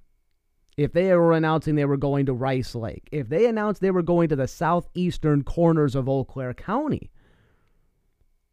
If 0.76 0.92
they 0.92 1.14
were 1.14 1.32
announcing 1.32 1.76
they 1.76 1.84
were 1.84 1.96
going 1.96 2.26
to 2.26 2.32
Rice 2.32 2.74
Lake, 2.74 3.08
if 3.12 3.28
they 3.28 3.46
announced 3.46 3.80
they 3.80 3.92
were 3.92 4.02
going 4.02 4.28
to 4.30 4.36
the 4.36 4.48
southeastern 4.48 5.44
corners 5.44 5.94
of 5.94 6.08
Eau 6.08 6.24
Claire 6.24 6.54
County, 6.54 7.12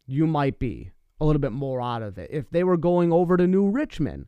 you 0.06 0.28
might 0.28 0.60
be 0.60 0.91
a 1.22 1.24
little 1.24 1.40
bit 1.40 1.52
more 1.52 1.80
out 1.80 2.02
of 2.02 2.18
it. 2.18 2.30
If 2.32 2.50
they 2.50 2.64
were 2.64 2.76
going 2.76 3.12
over 3.12 3.36
to 3.36 3.46
New 3.46 3.70
Richmond, 3.70 4.26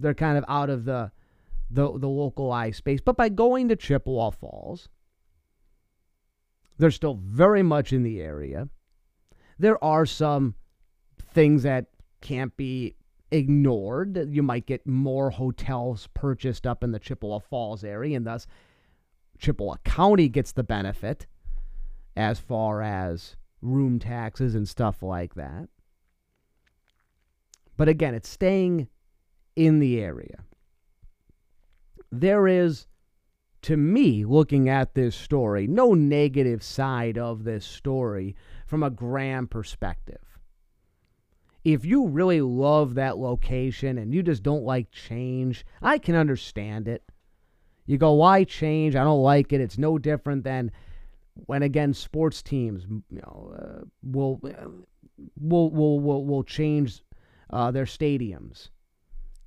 they're 0.00 0.14
kind 0.14 0.38
of 0.38 0.44
out 0.48 0.70
of 0.70 0.84
the 0.84 1.12
the, 1.70 1.98
the 1.98 2.08
localized 2.08 2.76
space. 2.76 3.00
But 3.00 3.16
by 3.16 3.28
going 3.28 3.68
to 3.68 3.76
Chippewa 3.76 4.30
Falls, 4.30 4.88
they're 6.78 6.90
still 6.90 7.14
very 7.14 7.62
much 7.62 7.92
in 7.92 8.02
the 8.02 8.20
area. 8.20 8.68
There 9.58 9.82
are 9.82 10.06
some 10.06 10.54
things 11.32 11.62
that 11.64 11.86
can't 12.20 12.56
be 12.56 12.96
ignored. 13.30 14.28
You 14.30 14.42
might 14.42 14.66
get 14.66 14.86
more 14.86 15.30
hotels 15.30 16.08
purchased 16.14 16.66
up 16.66 16.84
in 16.84 16.92
the 16.92 16.98
Chippewa 16.98 17.38
Falls 17.38 17.84
area, 17.84 18.16
and 18.16 18.26
thus 18.26 18.46
Chippewa 19.38 19.76
County 19.84 20.28
gets 20.28 20.52
the 20.52 20.64
benefit 20.64 21.26
as 22.16 22.38
far 22.38 22.82
as 22.82 23.36
room 23.60 23.98
taxes 23.98 24.54
and 24.54 24.68
stuff 24.68 25.02
like 25.02 25.34
that. 25.34 25.68
But 27.76 27.88
again, 27.88 28.14
it's 28.14 28.28
staying 28.28 28.88
in 29.56 29.80
the 29.80 30.00
area. 30.00 30.44
There 32.10 32.46
is, 32.46 32.86
to 33.62 33.76
me, 33.76 34.24
looking 34.24 34.68
at 34.68 34.94
this 34.94 35.16
story, 35.16 35.66
no 35.66 35.94
negative 35.94 36.62
side 36.62 37.18
of 37.18 37.44
this 37.44 37.64
story 37.64 38.36
from 38.66 38.82
a 38.82 38.90
Graham 38.90 39.48
perspective. 39.48 40.18
If 41.64 41.84
you 41.84 42.08
really 42.08 42.42
love 42.42 42.94
that 42.94 43.16
location 43.18 43.98
and 43.98 44.14
you 44.14 44.22
just 44.22 44.42
don't 44.42 44.64
like 44.64 44.90
change, 44.90 45.64
I 45.80 45.98
can 45.98 46.14
understand 46.14 46.86
it. 46.86 47.02
You 47.86 47.98
go, 47.98 48.12
why 48.12 48.44
change? 48.44 48.94
I 48.94 49.02
don't 49.02 49.22
like 49.22 49.52
it. 49.52 49.60
It's 49.60 49.78
no 49.78 49.98
different 49.98 50.44
than 50.44 50.70
when 51.46 51.62
again 51.62 51.92
sports 51.92 52.42
teams 52.42 52.84
you 52.88 53.02
know 53.10 53.54
uh, 53.58 53.84
will, 54.02 54.40
uh, 54.44 54.68
will 55.40 55.70
will 55.70 56.00
will 56.00 56.24
will 56.24 56.44
change 56.44 57.02
uh, 57.50 57.70
their 57.70 57.84
stadiums 57.84 58.68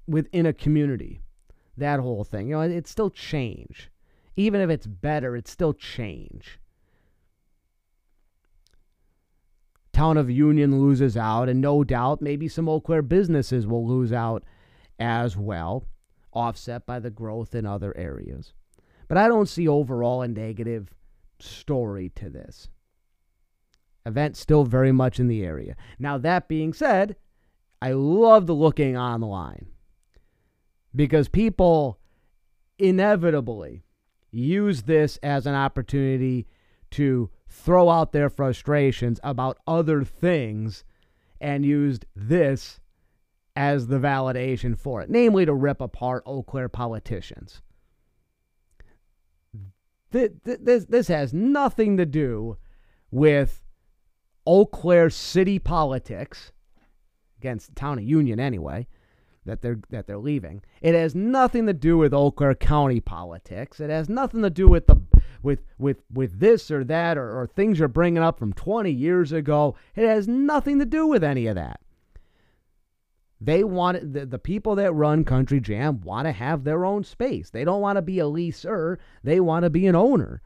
within 0.08 0.46
a 0.46 0.54
community. 0.54 1.22
That 1.76 2.00
whole 2.00 2.24
thing, 2.24 2.48
you 2.48 2.56
know, 2.56 2.62
it's 2.62 2.90
still 2.90 3.10
change. 3.10 3.92
Even 4.36 4.62
if 4.62 4.70
it's 4.70 4.88
better, 4.88 5.36
it's 5.36 5.52
still 5.52 5.74
change. 5.74 6.60
Town 9.94 10.18
of 10.18 10.30
Union 10.30 10.80
loses 10.80 11.18
out, 11.18 11.50
and 11.50 11.60
no 11.60 11.84
doubt 11.84 12.22
maybe 12.22 12.48
some 12.48 12.70
Eau 12.70 12.80
Claire 12.80 13.02
businesses 13.02 13.66
will 13.66 13.88
lose 13.88 14.14
out 14.14 14.44
as 15.00 15.36
well, 15.36 15.86
offset 16.34 16.86
by 16.86 17.00
the 17.00 17.10
growth 17.10 17.56
in 17.56 17.66
other 17.66 17.96
areas. 17.98 18.54
But 19.08 19.18
I 19.18 19.28
don't 19.28 19.50
see 19.50 19.68
overall 19.68 20.22
a 20.22 20.28
negative 20.28 20.94
story 21.40 22.10
to 22.16 22.30
this. 22.30 22.70
Event 24.06 24.38
still 24.38 24.64
very 24.64 24.92
much 24.92 25.20
in 25.20 25.28
the 25.28 25.44
area. 25.44 25.76
Now, 26.00 26.18
that 26.20 26.48
being 26.48 26.74
said, 26.74 27.16
I 27.82 27.92
love 27.92 28.48
the 28.48 28.56
looking 28.56 28.98
online 28.98 29.68
because 30.96 31.30
people 31.30 32.00
inevitably 32.80 33.84
use 34.32 34.84
this 34.84 35.18
as 35.24 35.46
an 35.46 35.56
opportunity 35.56 36.48
to 36.92 37.30
throw 37.48 37.90
out 37.90 38.12
their 38.12 38.30
frustrations 38.30 39.20
about 39.24 39.58
other 39.68 40.04
things 40.04 40.84
and 41.40 41.66
used 41.66 42.06
this 42.16 42.80
as 43.56 43.88
the 43.88 44.00
validation 44.00 44.78
for 44.78 45.02
it, 45.02 45.10
namely 45.10 45.46
to 45.46 45.54
rip 45.54 45.82
apart 45.82 46.24
Eau 46.26 46.44
Claire 46.44 46.70
politicians. 46.70 47.62
This, 50.12 50.86
this 50.86 51.08
has 51.10 51.34
nothing 51.34 51.98
to 51.98 52.06
do 52.06 52.58
with 53.12 53.64
Eau 54.46 54.66
Claire 54.66 55.10
city 55.10 55.60
politics 55.60 56.52
against 57.40 57.70
the 57.70 57.76
town 57.76 57.98
of 57.98 58.04
Union 58.04 58.40
anyway 58.40 58.88
that 59.48 59.62
they're 59.62 59.80
that 59.90 60.06
they're 60.06 60.18
leaving. 60.18 60.62
It 60.82 60.94
has 60.94 61.16
nothing 61.16 61.66
to 61.66 61.74
do 61.74 61.98
with 61.98 62.14
Claire 62.36 62.54
County 62.56 63.00
politics. 63.00 63.80
It 63.80 63.90
has 63.90 64.08
nothing 64.08 64.44
to 64.44 64.50
do 64.50 64.68
with 64.68 64.86
the 64.86 65.02
with 65.42 65.62
with 65.80 66.04
with 66.14 66.40
this 66.40 66.70
or 66.70 66.84
that 66.84 67.18
or, 67.18 67.40
or 67.40 67.48
things 67.48 67.80
you're 67.80 67.88
bringing 67.88 68.22
up 68.22 68.38
from 68.38 68.54
20 68.54 68.92
years 68.92 69.32
ago. 69.32 69.76
It 69.96 70.08
has 70.08 70.28
nothing 70.28 70.78
to 70.80 70.86
do 70.86 71.08
with 71.08 71.24
any 71.24 71.48
of 71.48 71.56
that. 71.56 71.80
They 73.40 73.64
want 73.64 74.14
the, 74.14 74.26
the 74.26 74.40
people 74.40 74.76
that 74.76 74.94
run 74.94 75.24
Country 75.24 75.60
Jam 75.60 76.02
want 76.02 76.26
to 76.26 76.32
have 76.32 76.64
their 76.64 76.86
own 76.86 77.04
space. 77.04 77.50
They 77.50 77.64
don't 77.64 77.82
want 77.82 77.98
to 77.98 78.02
be 78.02 78.20
a 78.20 78.26
leaser, 78.26 78.98
they 79.24 79.40
want 79.40 79.64
to 79.64 79.70
be 79.70 79.88
an 79.88 79.96
owner. 79.96 80.42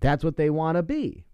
That's 0.00 0.24
what 0.24 0.36
they 0.36 0.50
want 0.50 0.76
to 0.76 0.82
be. 0.82 1.24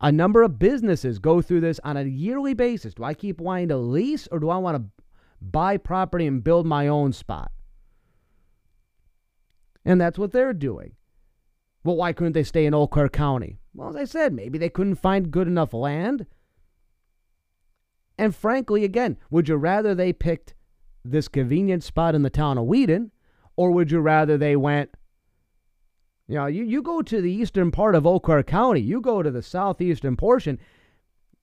A 0.00 0.12
number 0.12 0.42
of 0.42 0.58
businesses 0.58 1.18
go 1.18 1.42
through 1.42 1.60
this 1.60 1.80
on 1.82 1.96
a 1.96 2.04
yearly 2.04 2.54
basis. 2.54 2.94
Do 2.94 3.04
I 3.04 3.14
keep 3.14 3.40
wanting 3.40 3.68
to 3.68 3.76
lease 3.76 4.28
or 4.30 4.38
do 4.38 4.48
I 4.48 4.58
want 4.58 4.76
to 4.76 5.04
buy 5.40 5.76
property 5.76 6.26
and 6.26 6.42
build 6.44 6.66
my 6.66 6.86
own 6.86 7.12
spot? 7.12 7.50
And 9.84 10.00
that's 10.00 10.18
what 10.18 10.32
they're 10.32 10.52
doing. 10.52 10.92
Well, 11.82 11.96
why 11.96 12.12
couldn't 12.12 12.34
they 12.34 12.44
stay 12.44 12.66
in 12.66 12.74
Eau 12.74 12.86
Claire 12.86 13.08
County? 13.08 13.58
Well, 13.74 13.88
as 13.88 13.96
I 13.96 14.04
said, 14.04 14.32
maybe 14.32 14.58
they 14.58 14.68
couldn't 14.68 14.96
find 14.96 15.30
good 15.30 15.48
enough 15.48 15.72
land. 15.72 16.26
And 18.18 18.34
frankly, 18.34 18.84
again, 18.84 19.16
would 19.30 19.48
you 19.48 19.56
rather 19.56 19.94
they 19.94 20.12
picked 20.12 20.54
this 21.04 21.28
convenient 21.28 21.82
spot 21.82 22.14
in 22.14 22.22
the 22.22 22.30
town 22.30 22.58
of 22.58 22.66
Wheaton, 22.66 23.12
or 23.56 23.70
would 23.70 23.90
you 23.90 24.00
rather 24.00 24.36
they 24.36 24.56
went, 24.56 24.90
you 26.28 26.34
know, 26.34 26.46
you, 26.46 26.62
you 26.62 26.82
go 26.82 27.00
to 27.00 27.20
the 27.22 27.32
eastern 27.32 27.70
part 27.70 27.94
of 27.94 28.06
Claire 28.22 28.42
County, 28.42 28.80
you 28.80 29.00
go 29.00 29.22
to 29.22 29.30
the 29.30 29.42
southeastern 29.42 30.14
portion, 30.14 30.60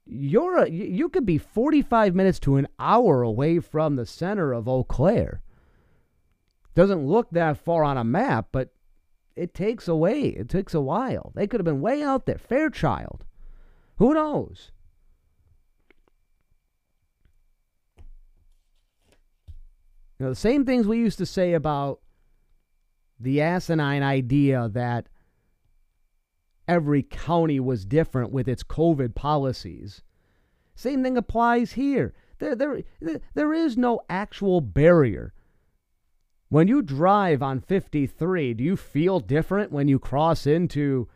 you're 0.06 0.60
a, 0.60 0.70
you 0.70 1.10
could 1.10 1.26
be 1.26 1.40
45 1.40 2.14
minutes 2.14 2.40
to 2.42 2.58
an 2.58 2.68
hour 2.78 3.24
away 3.24 3.60
from 3.60 3.96
the 3.96 4.06
center 4.06 4.54
of 4.54 4.68
Eau 4.68 4.84
Claire. 4.84 5.42
Doesn't 6.76 7.08
look 7.08 7.32
that 7.32 7.58
far 7.58 7.84
on 7.84 7.98
a 7.98 8.04
map, 8.04 8.50
but 8.52 8.70
it 9.36 9.56
takes 9.56 9.88
away. 9.88 10.28
It 10.28 10.50
takes 10.50 10.76
a 10.76 10.82
while. 10.82 11.32
They 11.34 11.48
could 11.48 11.60
have 11.60 11.66
been 11.66 11.82
way 11.82 12.04
out 12.04 12.28
there. 12.28 12.38
Fairchild. 12.38 13.26
Who 13.98 14.14
knows? 14.14 14.72
You 20.20 20.26
know, 20.26 20.30
the 20.30 20.36
same 20.36 20.64
things 20.64 20.86
we 20.86 21.00
used 21.00 21.18
to 21.18 21.26
say 21.26 21.54
about 21.54 22.00
the 23.20 23.42
asinine 23.42 24.04
idea 24.04 24.70
that 24.74 25.08
every 26.68 27.04
county 27.04 27.60
was 27.60 27.86
different 27.86 28.32
with 28.32 28.48
its 28.48 28.64
COVID 28.64 29.16
policies. 29.16 30.02
Same 30.76 31.04
thing 31.04 31.18
applies 31.18 31.74
here. 31.74 32.14
There, 32.40 32.56
there, 32.56 32.82
there 33.34 33.54
is 33.54 33.78
no 33.78 34.02
actual 34.10 34.62
barrier. 34.62 35.34
When 36.50 36.68
you 36.68 36.82
drive 36.82 37.42
on 37.42 37.62
53, 37.62 38.54
do 38.54 38.64
you 38.64 38.76
feel 38.76 39.20
different 39.20 39.72
when 39.72 39.88
you 39.88 40.00
cross 40.00 40.46
into 40.46 41.08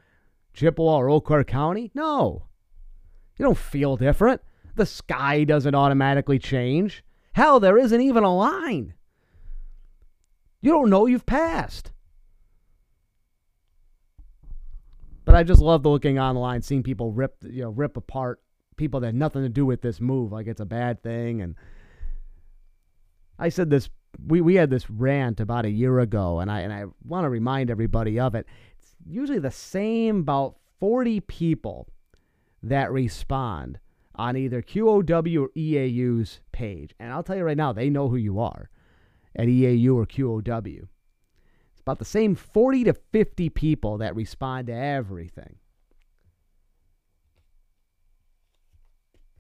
Chippewa 0.54 0.98
or 0.98 1.10
Eau 1.10 1.22
County? 1.22 1.92
No. 1.94 2.46
You 3.38 3.46
don't 3.46 3.58
feel 3.58 3.96
different. 3.96 4.42
The 4.76 4.86
sky 4.86 5.44
doesn't 5.44 5.76
automatically 5.76 6.40
change. 6.40 7.04
Hell, 7.34 7.60
there 7.60 7.78
isn't 7.78 8.02
even 8.02 8.24
a 8.24 8.36
line. 8.36 8.94
You 10.62 10.72
don't 10.72 10.90
know 10.90 11.06
you've 11.06 11.26
passed. 11.26 11.92
But 15.26 15.36
I 15.36 15.44
just 15.44 15.62
love 15.62 15.86
looking 15.86 16.20
online, 16.20 16.62
seeing 16.62 16.84
people 16.84 17.12
rip, 17.12 17.36
you 17.44 17.62
know, 17.62 17.70
rip 17.70 17.96
apart 17.98 18.42
people 18.78 19.00
that 19.02 19.08
had 19.08 19.16
nothing 19.16 19.44
to 19.44 19.50
do 19.50 19.66
with 19.66 19.82
this 19.82 20.02
move, 20.02 20.32
like 20.32 20.48
it's 20.48 20.62
a 20.62 20.66
bad 20.66 21.04
thing. 21.04 21.42
And 21.42 21.56
I 23.38 23.50
said 23.50 23.70
this, 23.70 23.90
we, 24.26 24.42
we 24.42 24.56
had 24.56 24.70
this 24.70 24.90
rant 24.90 25.40
about 25.40 25.66
a 25.66 25.70
year 25.70 26.00
ago, 26.00 26.40
and 26.40 26.52
I 26.52 26.62
and 26.62 26.74
I 26.74 26.86
want 27.06 27.26
to 27.26 27.30
remind 27.30 27.70
everybody 27.70 28.20
of 28.20 28.34
it. 28.34 28.48
It's 28.80 28.96
usually 29.06 29.40
the 29.40 29.52
same 29.52 30.22
about 30.22 30.56
40 30.80 31.20
people 31.22 31.88
that 32.64 32.92
respond 32.92 33.80
on 34.16 34.36
either 34.36 34.62
QOW 34.62 35.42
or 35.44 35.50
EAU's 35.50 36.40
page. 36.52 36.96
And 37.00 37.14
I'll 37.14 37.24
tell 37.24 37.38
you 37.38 37.44
right 37.44 37.56
now, 37.56 37.72
they 37.72 37.90
know 37.90 38.10
who 38.10 38.18
you 38.18 38.40
are 38.40 38.70
at 39.36 39.48
EAU 39.48 39.96
or 39.96 40.06
QOW. 40.06 40.88
It's 41.72 41.82
about 41.82 42.00
the 42.00 42.06
same 42.06 42.36
40 42.36 42.86
to 42.86 42.94
50 42.94 43.50
people 43.50 43.98
that 44.00 44.16
respond 44.16 44.68
to 44.68 44.74
everything. 44.74 45.58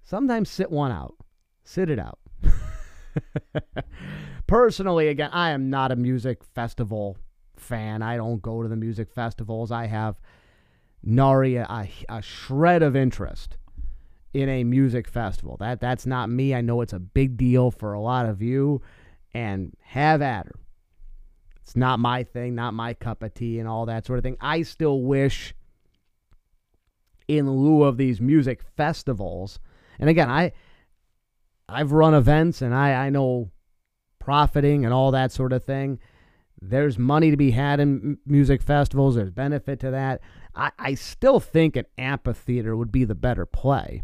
Sometimes 0.03 0.49
sit 0.49 0.71
one 0.71 0.91
out, 0.91 1.15
sit 1.63 1.89
it 1.89 1.99
out. 1.99 2.19
Personally, 4.47 5.07
again, 5.09 5.29
I 5.31 5.51
am 5.51 5.69
not 5.69 5.91
a 5.91 5.95
music 5.95 6.43
festival 6.43 7.17
fan. 7.57 8.01
I 8.01 8.17
don't 8.17 8.41
go 8.41 8.63
to 8.63 8.69
the 8.69 8.75
music 8.75 9.11
festivals. 9.11 9.71
I 9.71 9.85
have 9.85 10.19
nary 11.03 11.55
a, 11.57 11.89
a 12.09 12.21
shred 12.21 12.81
of 12.81 12.95
interest 12.95 13.57
in 14.33 14.49
a 14.49 14.63
music 14.63 15.07
festival. 15.07 15.57
That 15.59 15.79
that's 15.79 16.05
not 16.05 16.29
me. 16.29 16.53
I 16.53 16.61
know 16.61 16.81
it's 16.81 16.93
a 16.93 16.99
big 16.99 17.37
deal 17.37 17.71
for 17.71 17.93
a 17.93 18.01
lot 18.01 18.25
of 18.25 18.41
you, 18.41 18.81
and 19.33 19.73
have 19.81 20.21
at 20.21 20.47
her. 20.47 20.55
It's 21.61 21.75
not 21.75 21.99
my 21.99 22.23
thing, 22.23 22.55
not 22.55 22.73
my 22.73 22.93
cup 22.93 23.21
of 23.21 23.33
tea, 23.33 23.59
and 23.59 23.67
all 23.67 23.85
that 23.85 24.05
sort 24.05 24.17
of 24.17 24.23
thing. 24.23 24.37
I 24.41 24.63
still 24.63 25.01
wish, 25.03 25.53
in 27.27 27.49
lieu 27.49 27.83
of 27.83 27.97
these 27.97 28.19
music 28.19 28.63
festivals, 28.75 29.59
and 29.99 30.09
again, 30.09 30.29
I 30.29 30.51
I've 31.67 31.91
run 31.91 32.15
events 32.15 32.61
and 32.61 32.73
I 32.73 33.05
I 33.05 33.09
know 33.09 33.51
profiting 34.19 34.83
and 34.85 34.93
all 34.93 35.11
that 35.11 35.31
sort 35.31 35.53
of 35.53 35.63
thing. 35.63 35.99
There's 36.61 36.97
money 36.97 37.31
to 37.31 37.37
be 37.37 37.51
had 37.51 37.79
in 37.79 38.17
music 38.25 38.61
festivals. 38.61 39.15
There's 39.15 39.31
benefit 39.31 39.79
to 39.81 39.91
that. 39.91 40.21
I, 40.55 40.71
I 40.77 40.93
still 40.95 41.39
think 41.39 41.75
an 41.75 41.85
amphitheater 41.97 42.75
would 42.75 42.91
be 42.91 43.05
the 43.05 43.15
better 43.15 43.45
play. 43.45 44.03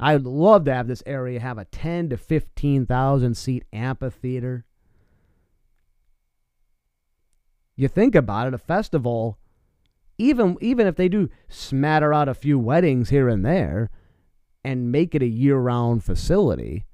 I'd 0.00 0.22
love 0.22 0.64
to 0.66 0.74
have 0.74 0.86
this 0.86 1.02
area 1.06 1.40
have 1.40 1.58
a 1.58 1.64
10 1.64 2.10
to 2.10 2.16
15,000 2.16 3.36
seat 3.36 3.64
amphitheater. 3.72 4.64
You 7.74 7.88
think 7.88 8.14
about 8.14 8.48
it, 8.48 8.54
a 8.54 8.58
festival, 8.58 9.38
even 10.18 10.56
even 10.60 10.86
if 10.86 10.96
they 10.96 11.08
do 11.08 11.30
smatter 11.48 12.12
out 12.12 12.28
a 12.28 12.34
few 12.34 12.58
weddings 12.58 13.10
here 13.10 13.28
and 13.28 13.44
there 13.44 13.90
and 14.64 14.90
make 14.90 15.14
it 15.14 15.22
a 15.22 15.26
year-round 15.26 16.02
facility, 16.02 16.86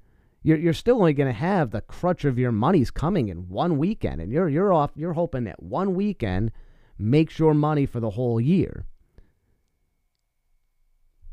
you're, 0.43 0.57
you're 0.57 0.73
still 0.73 0.97
only 0.97 1.13
going 1.13 1.27
to 1.31 1.33
have 1.33 1.71
the 1.71 1.81
crutch 1.81 2.23
of 2.23 2.37
your 2.37 2.51
money's 2.51 2.91
coming 2.91 3.29
in 3.29 3.49
one 3.49 3.79
weekend 3.79 4.21
and 4.21 4.31
you're 4.31 4.47
you're 4.47 4.71
off 4.71 4.91
you're 4.95 5.13
hoping 5.13 5.43
that 5.45 5.61
one 5.61 5.95
weekend 5.95 6.51
makes 6.99 7.39
your 7.39 7.55
money 7.55 7.85
for 7.85 7.99
the 7.99 8.11
whole 8.11 8.39
year. 8.39 8.85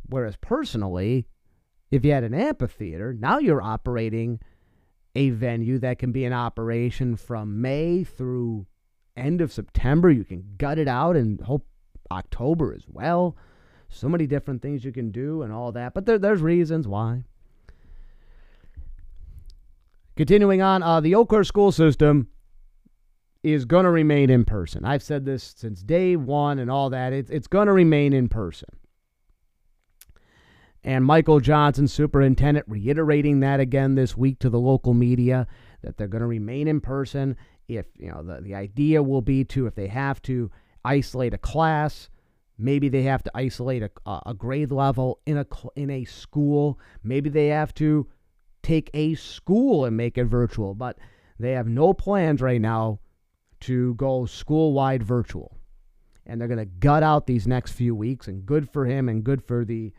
Whereas 0.06 0.36
personally, 0.36 1.26
if 1.92 2.06
you 2.06 2.10
had 2.10 2.24
an 2.24 2.34
amphitheater, 2.34 3.12
now 3.12 3.38
you're 3.38 3.62
operating 3.62 4.40
a 5.14 5.28
venue 5.28 5.78
that 5.78 5.98
can 5.98 6.10
be 6.10 6.24
in 6.24 6.32
operation 6.32 7.16
from 7.16 7.60
May 7.60 8.02
through 8.02 8.66
end 9.14 9.42
of 9.42 9.52
September. 9.52 10.10
You 10.10 10.24
can 10.24 10.54
gut 10.56 10.78
it 10.78 10.88
out 10.88 11.16
and 11.16 11.38
hope 11.42 11.66
October 12.10 12.74
as 12.74 12.84
well. 12.88 13.36
So 13.90 14.08
many 14.08 14.26
different 14.26 14.62
things 14.62 14.86
you 14.86 14.90
can 14.90 15.10
do 15.10 15.42
and 15.42 15.52
all 15.52 15.70
that. 15.72 15.92
But 15.92 16.06
there, 16.06 16.18
there's 16.18 16.40
reasons 16.40 16.88
why. 16.88 17.24
Continuing 20.16 20.62
on, 20.62 20.82
uh, 20.82 21.00
the 21.00 21.14
Claire 21.28 21.44
school 21.44 21.72
system 21.72 22.28
is 23.42 23.66
going 23.66 23.84
to 23.84 23.90
remain 23.90 24.30
in 24.30 24.46
person. 24.46 24.86
I've 24.86 25.02
said 25.02 25.26
this 25.26 25.54
since 25.58 25.82
day 25.82 26.16
one 26.16 26.58
and 26.58 26.70
all 26.70 26.88
that. 26.88 27.12
It's, 27.12 27.30
it's 27.30 27.48
going 27.48 27.66
to 27.66 27.72
remain 27.72 28.14
in 28.14 28.30
person. 28.30 28.68
And 30.84 31.04
Michael 31.04 31.38
Johnson, 31.38 31.86
superintendent, 31.86 32.66
reiterating 32.68 33.40
that 33.40 33.60
again 33.60 33.94
this 33.94 34.16
week 34.16 34.40
to 34.40 34.50
the 34.50 34.58
local 34.58 34.94
media 34.94 35.46
that 35.82 35.96
they're 35.96 36.08
going 36.08 36.22
to 36.22 36.26
remain 36.26 36.66
in 36.66 36.80
person. 36.80 37.36
If, 37.68 37.86
you 37.96 38.10
know, 38.10 38.22
the, 38.22 38.40
the 38.40 38.54
idea 38.54 39.02
will 39.02 39.22
be 39.22 39.44
to, 39.44 39.66
if 39.66 39.76
they 39.76 39.86
have 39.86 40.20
to 40.22 40.50
isolate 40.84 41.34
a 41.34 41.38
class, 41.38 42.10
maybe 42.58 42.88
they 42.88 43.04
have 43.04 43.22
to 43.22 43.30
isolate 43.34 43.84
a, 43.84 43.90
a 44.26 44.34
grade 44.34 44.72
level 44.72 45.20
in 45.24 45.38
a, 45.38 45.46
in 45.76 45.90
a 45.90 46.04
school, 46.04 46.80
maybe 47.04 47.30
they 47.30 47.48
have 47.48 47.72
to 47.74 48.08
take 48.62 48.90
a 48.94 49.14
school 49.14 49.84
and 49.84 49.96
make 49.96 50.18
it 50.18 50.24
virtual, 50.24 50.74
but 50.74 50.98
they 51.38 51.52
have 51.52 51.68
no 51.68 51.92
plans 51.92 52.40
right 52.40 52.60
now 52.60 52.98
to 53.60 53.94
go 53.94 54.26
school 54.26 54.72
wide 54.72 55.02
virtual. 55.02 55.56
And 56.26 56.40
they're 56.40 56.48
going 56.48 56.58
to 56.58 56.64
gut 56.64 57.02
out 57.02 57.26
these 57.26 57.46
next 57.46 57.72
few 57.72 57.94
weeks, 57.94 58.28
and 58.28 58.46
good 58.46 58.68
for 58.70 58.86
him 58.86 59.08
and 59.08 59.24
good 59.24 59.42
for 59.44 59.64
the 59.64 59.92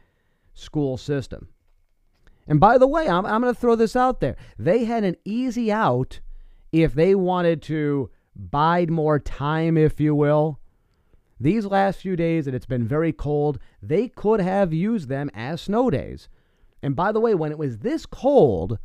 school 0.54 0.98
system. 0.98 1.50
And 2.48 2.60
by 2.60 2.78
the 2.78 2.88
way, 2.88 3.08
I'm, 3.08 3.26
I'm 3.26 3.42
going 3.42 3.54
to 3.54 3.60
throw 3.60 3.76
this 3.76 3.96
out 3.96 4.20
there. 4.20 4.36
They 4.58 4.86
had 4.86 5.04
an 5.04 5.16
easy 5.24 5.72
out 5.72 6.20
if 6.72 6.94
they 6.94 7.16
wanted 7.16 7.62
to 7.64 8.10
bide 8.36 8.90
more 8.90 9.20
time, 9.20 9.78
if 9.78 10.00
you 10.00 10.16
will. 10.16 10.60
These 11.40 11.66
last 11.66 12.00
few 12.00 12.16
days 12.16 12.46
that 12.46 12.54
it's 12.54 12.66
been 12.66 12.88
very 12.88 13.14
cold, 13.14 13.60
they 13.82 14.08
could 14.08 14.40
have 14.40 14.74
used 14.74 15.10
them 15.10 15.30
as 15.34 15.62
snow 15.62 15.90
days. 15.90 16.30
And 16.82 16.96
by 16.96 17.12
the 17.12 17.20
way, 17.20 17.36
when 17.36 17.52
it 17.52 17.58
was 17.58 17.80
this 17.80 18.06
cold, 18.06 18.78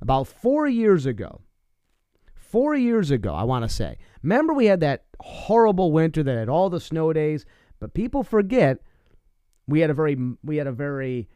about 0.00 0.26
four 0.26 0.66
years 0.66 1.06
ago, 1.06 1.40
four 2.34 2.74
years 2.74 3.10
ago, 3.10 3.34
I 3.34 3.44
want 3.44 3.64
to 3.64 3.74
say, 3.74 3.98
remember 4.22 4.52
we 4.54 4.66
had 4.66 4.80
that 4.80 5.04
horrible 5.20 5.92
winter 5.92 6.22
that 6.22 6.38
had 6.38 6.48
all 6.48 6.70
the 6.70 6.80
snow 6.80 7.12
days, 7.12 7.44
but 7.80 7.94
people 7.94 8.22
forget 8.22 8.78
we 9.66 9.80
had 9.80 9.90
a 9.90 9.94
very 9.94 10.16
we 10.44 10.56
had 10.56 10.66
a 10.66 10.72
very 10.72 11.28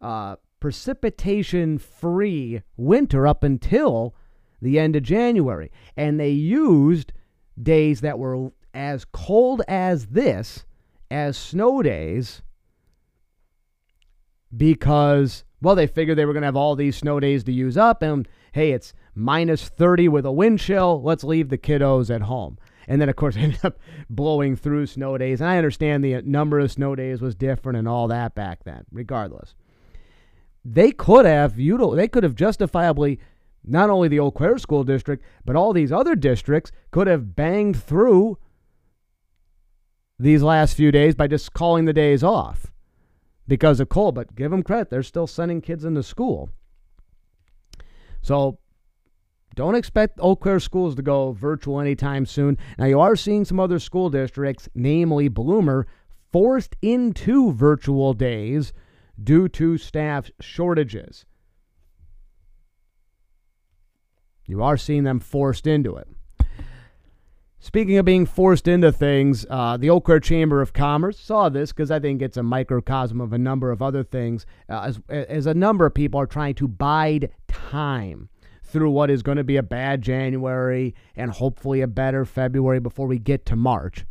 uh, 0.00 0.36
precipitation 0.60 1.78
free 1.78 2.62
winter 2.76 3.26
up 3.26 3.42
until 3.42 4.14
the 4.60 4.78
end 4.78 4.96
of 4.96 5.02
January, 5.02 5.70
and 5.96 6.20
they 6.20 6.30
used 6.30 7.12
days 7.60 8.00
that 8.00 8.18
were 8.18 8.50
as 8.72 9.04
cold 9.04 9.62
as 9.68 10.06
this 10.06 10.64
as 11.10 11.36
snow 11.36 11.82
days 11.82 12.42
because, 14.56 15.44
well, 15.60 15.74
they 15.74 15.86
figured 15.86 16.16
they 16.18 16.24
were 16.24 16.32
going 16.32 16.42
to 16.42 16.46
have 16.46 16.56
all 16.56 16.76
these 16.76 16.96
snow 16.96 17.20
days 17.20 17.44
to 17.44 17.52
use 17.52 17.76
up. 17.76 18.02
And 18.02 18.28
hey, 18.52 18.72
it's 18.72 18.92
minus 19.14 19.68
30 19.68 20.08
with 20.08 20.26
a 20.26 20.32
wind 20.32 20.58
chill. 20.60 21.02
Let's 21.02 21.24
leave 21.24 21.48
the 21.48 21.58
kiddos 21.58 22.14
at 22.14 22.22
home. 22.22 22.58
And 22.90 23.00
then, 23.00 23.08
of 23.08 23.14
course, 23.14 23.36
ended 23.38 23.64
up 23.64 23.78
blowing 24.10 24.56
through 24.56 24.86
snow 24.86 25.16
days. 25.16 25.40
And 25.40 25.48
I 25.48 25.56
understand 25.56 26.04
the 26.04 26.16
uh, 26.16 26.22
number 26.24 26.58
of 26.58 26.72
snow 26.72 26.94
days 26.96 27.22
was 27.22 27.34
different 27.36 27.78
and 27.78 27.88
all 27.88 28.08
that 28.08 28.34
back 28.34 28.64
then, 28.64 28.84
regardless. 28.92 29.54
They 30.64 30.90
could 30.90 31.24
have 31.24 31.54
util- 31.54 31.96
they 31.96 32.08
could 32.08 32.24
have 32.24 32.34
justifiably 32.34 33.20
not 33.64 33.90
only 33.90 34.08
the 34.08 34.18
Eau 34.18 34.30
Claire 34.30 34.58
school 34.58 34.84
district, 34.84 35.22
but 35.44 35.54
all 35.54 35.72
these 35.72 35.92
other 35.92 36.16
districts 36.16 36.72
could 36.90 37.06
have 37.06 37.36
banged 37.36 37.80
through 37.80 38.36
these 40.18 40.42
last 40.42 40.74
few 40.74 40.90
days 40.90 41.14
by 41.14 41.28
just 41.28 41.52
calling 41.52 41.84
the 41.84 41.92
days 41.92 42.24
off 42.24 42.72
because 43.46 43.78
of 43.78 43.88
cold. 43.88 44.16
But 44.16 44.34
give 44.34 44.50
them 44.50 44.64
credit, 44.64 44.90
they're 44.90 45.02
still 45.02 45.28
sending 45.28 45.60
kids 45.60 45.84
into 45.84 46.02
school. 46.02 46.50
So 48.20 48.58
don't 49.54 49.74
expect 49.74 50.20
Eau 50.20 50.36
Claire 50.36 50.60
schools 50.60 50.94
to 50.94 51.02
go 51.02 51.32
virtual 51.32 51.80
anytime 51.80 52.24
soon. 52.24 52.56
Now, 52.78 52.86
you 52.86 53.00
are 53.00 53.16
seeing 53.16 53.44
some 53.44 53.58
other 53.58 53.78
school 53.78 54.08
districts, 54.08 54.68
namely 54.74 55.28
Bloomer, 55.28 55.86
forced 56.32 56.76
into 56.80 57.52
virtual 57.52 58.14
days 58.14 58.72
due 59.22 59.48
to 59.48 59.76
staff 59.76 60.30
shortages. 60.40 61.26
You 64.46 64.62
are 64.62 64.76
seeing 64.76 65.04
them 65.04 65.20
forced 65.20 65.66
into 65.66 65.96
it. 65.96 66.08
Speaking 67.62 67.98
of 67.98 68.06
being 68.06 68.24
forced 68.24 68.66
into 68.66 68.90
things, 68.90 69.44
uh, 69.50 69.76
the 69.76 69.90
Eau 69.90 70.00
Claire 70.00 70.20
Chamber 70.20 70.62
of 70.62 70.72
Commerce 70.72 71.20
saw 71.20 71.50
this 71.50 71.72
because 71.72 71.90
I 71.90 72.00
think 72.00 72.22
it's 72.22 72.38
a 72.38 72.42
microcosm 72.42 73.20
of 73.20 73.34
a 73.34 73.38
number 73.38 73.70
of 73.70 73.82
other 73.82 74.02
things. 74.02 74.46
Uh, 74.66 74.80
as, 74.80 75.00
as 75.10 75.44
a 75.44 75.52
number 75.52 75.84
of 75.84 75.92
people 75.92 76.18
are 76.18 76.26
trying 76.26 76.54
to 76.54 76.66
bide 76.66 77.30
time 77.48 78.29
through 78.70 78.90
what 78.90 79.10
is 79.10 79.22
going 79.22 79.36
to 79.36 79.44
be 79.44 79.56
a 79.56 79.62
bad 79.62 80.02
January 80.02 80.94
and 81.16 81.30
hopefully 81.30 81.80
a 81.80 81.86
better 81.86 82.24
February 82.24 82.80
before 82.80 83.06
we 83.06 83.18
get 83.18 83.46
to 83.46 83.56
March. 83.56 84.04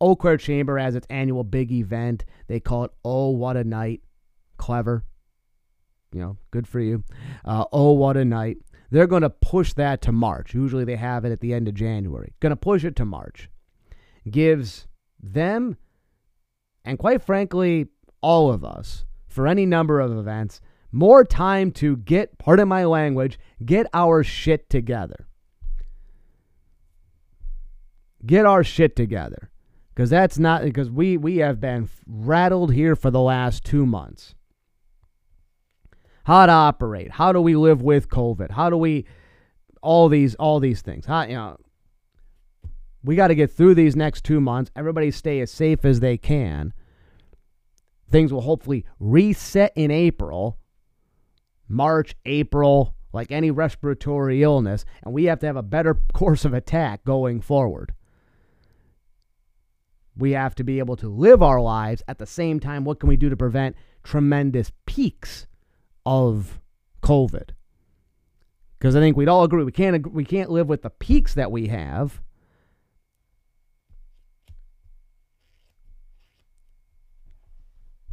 Eau 0.00 0.16
Claire 0.16 0.36
Chamber 0.36 0.78
has 0.78 0.94
its 0.94 1.06
annual 1.08 1.44
big 1.44 1.70
event. 1.70 2.24
They 2.48 2.60
call 2.60 2.84
it 2.84 2.90
Oh 3.04 3.30
What 3.30 3.56
a 3.56 3.64
Night. 3.64 4.02
Clever. 4.56 5.04
You 6.12 6.20
know, 6.20 6.36
good 6.50 6.66
for 6.66 6.80
you. 6.80 7.04
Uh, 7.44 7.64
oh 7.72 7.92
What 7.92 8.16
a 8.16 8.24
Night. 8.24 8.58
They're 8.90 9.06
going 9.06 9.22
to 9.22 9.30
push 9.30 9.72
that 9.74 10.02
to 10.02 10.12
March. 10.12 10.52
Usually 10.52 10.84
they 10.84 10.96
have 10.96 11.24
it 11.24 11.32
at 11.32 11.40
the 11.40 11.54
end 11.54 11.66
of 11.66 11.74
January. 11.74 12.34
Going 12.40 12.50
to 12.50 12.56
push 12.56 12.84
it 12.84 12.94
to 12.96 13.06
March. 13.06 13.48
Gives 14.30 14.86
them, 15.22 15.76
and 16.84 16.98
quite 16.98 17.22
frankly, 17.22 17.86
all 18.20 18.52
of 18.52 18.64
us, 18.64 19.06
for 19.28 19.46
any 19.46 19.64
number 19.64 19.98
of 19.98 20.16
events, 20.16 20.60
more 20.92 21.24
time 21.24 21.72
to 21.72 21.96
get, 21.96 22.38
pardon 22.38 22.68
my 22.68 22.84
language, 22.84 23.38
get 23.64 23.86
our 23.92 24.22
shit 24.22 24.70
together. 24.70 25.26
Get 28.24 28.46
our 28.46 28.62
shit 28.62 28.94
together. 28.94 29.50
Because 29.94 30.10
that's 30.10 30.38
not, 30.38 30.62
because 30.62 30.90
we, 30.90 31.16
we 31.16 31.38
have 31.38 31.60
been 31.60 31.88
rattled 32.06 32.72
here 32.72 32.94
for 32.94 33.10
the 33.10 33.20
last 33.20 33.64
two 33.64 33.84
months 33.84 34.34
how 36.24 36.46
to 36.46 36.52
operate, 36.52 37.10
how 37.10 37.32
do 37.32 37.40
we 37.40 37.56
live 37.56 37.82
with 37.82 38.08
COVID, 38.08 38.52
how 38.52 38.70
do 38.70 38.76
we 38.76 39.06
all 39.82 40.08
these 40.08 40.34
all 40.36 40.60
these 40.60 40.80
things. 40.80 41.06
How 41.06 41.22
you 41.24 41.34
know 41.34 41.56
we 43.02 43.16
got 43.16 43.28
to 43.28 43.34
get 43.34 43.50
through 43.50 43.74
these 43.74 43.96
next 43.96 44.24
two 44.24 44.40
months. 44.40 44.70
Everybody 44.76 45.10
stay 45.10 45.40
as 45.40 45.50
safe 45.50 45.84
as 45.84 46.00
they 46.00 46.16
can. 46.16 46.72
Things 48.10 48.32
will 48.32 48.42
hopefully 48.42 48.84
reset 49.00 49.72
in 49.74 49.90
April, 49.90 50.58
March, 51.72 52.14
April. 52.26 52.94
like 53.14 53.30
any 53.30 53.50
respiratory 53.50 54.42
illness, 54.42 54.86
and 55.02 55.12
we 55.12 55.24
have 55.24 55.38
to 55.40 55.46
have 55.46 55.56
a 55.56 55.62
better 55.62 55.94
course 56.14 56.46
of 56.46 56.54
attack 56.54 57.04
going 57.04 57.40
forward. 57.42 57.92
We 60.16 60.32
have 60.32 60.54
to 60.54 60.64
be 60.64 60.78
able 60.78 60.96
to 60.96 61.08
live 61.08 61.42
our 61.42 61.60
lives 61.60 62.02
at 62.08 62.18
the 62.18 62.26
same 62.26 62.58
time. 62.60 62.84
What 62.84 63.00
can 63.00 63.08
we 63.10 63.16
do 63.16 63.28
to 63.28 63.36
prevent 63.36 63.76
tremendous 64.02 64.72
peaks 64.86 65.46
of 66.06 66.60
COVID? 67.02 67.50
Because 68.78 68.96
I 68.96 69.00
think 69.00 69.16
we'd 69.16 69.28
all 69.28 69.44
agree 69.44 69.62
we 69.62 69.72
can't 69.72 70.12
we 70.12 70.24
can't 70.24 70.50
live 70.50 70.68
with 70.68 70.82
the 70.82 70.90
peaks 70.90 71.34
that 71.34 71.52
we 71.52 71.68
have. 71.68 72.20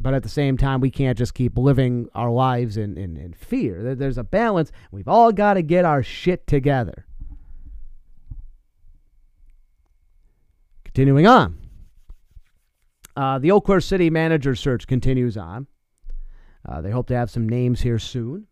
But 0.02 0.14
at 0.14 0.22
the 0.22 0.30
same 0.30 0.56
time, 0.56 0.80
we 0.80 0.90
can't 0.90 1.18
just 1.18 1.34
keep 1.34 1.58
living 1.58 2.08
our 2.14 2.30
lives 2.30 2.76
in, 2.78 2.96
in, 2.96 3.18
in 3.18 3.34
fear. 3.34 3.94
There's 3.94 4.16
a 4.16 4.24
balance. 4.24 4.72
We've 4.90 5.08
all 5.08 5.30
got 5.30 5.54
to 5.54 5.62
get 5.62 5.84
our 5.84 6.02
shit 6.02 6.46
together. 6.46 7.06
Continuing 10.84 11.26
on. 11.26 11.58
Uh, 13.14 13.38
the 13.38 13.60
Claire 13.60 13.80
City 13.80 14.08
manager 14.08 14.54
search 14.54 14.86
continues 14.86 15.36
on. 15.36 15.66
Uh, 16.66 16.80
they 16.80 16.90
hope 16.90 17.06
to 17.08 17.16
have 17.16 17.30
some 17.30 17.48
names 17.48 17.82
here 17.82 17.98
soon. 17.98 18.46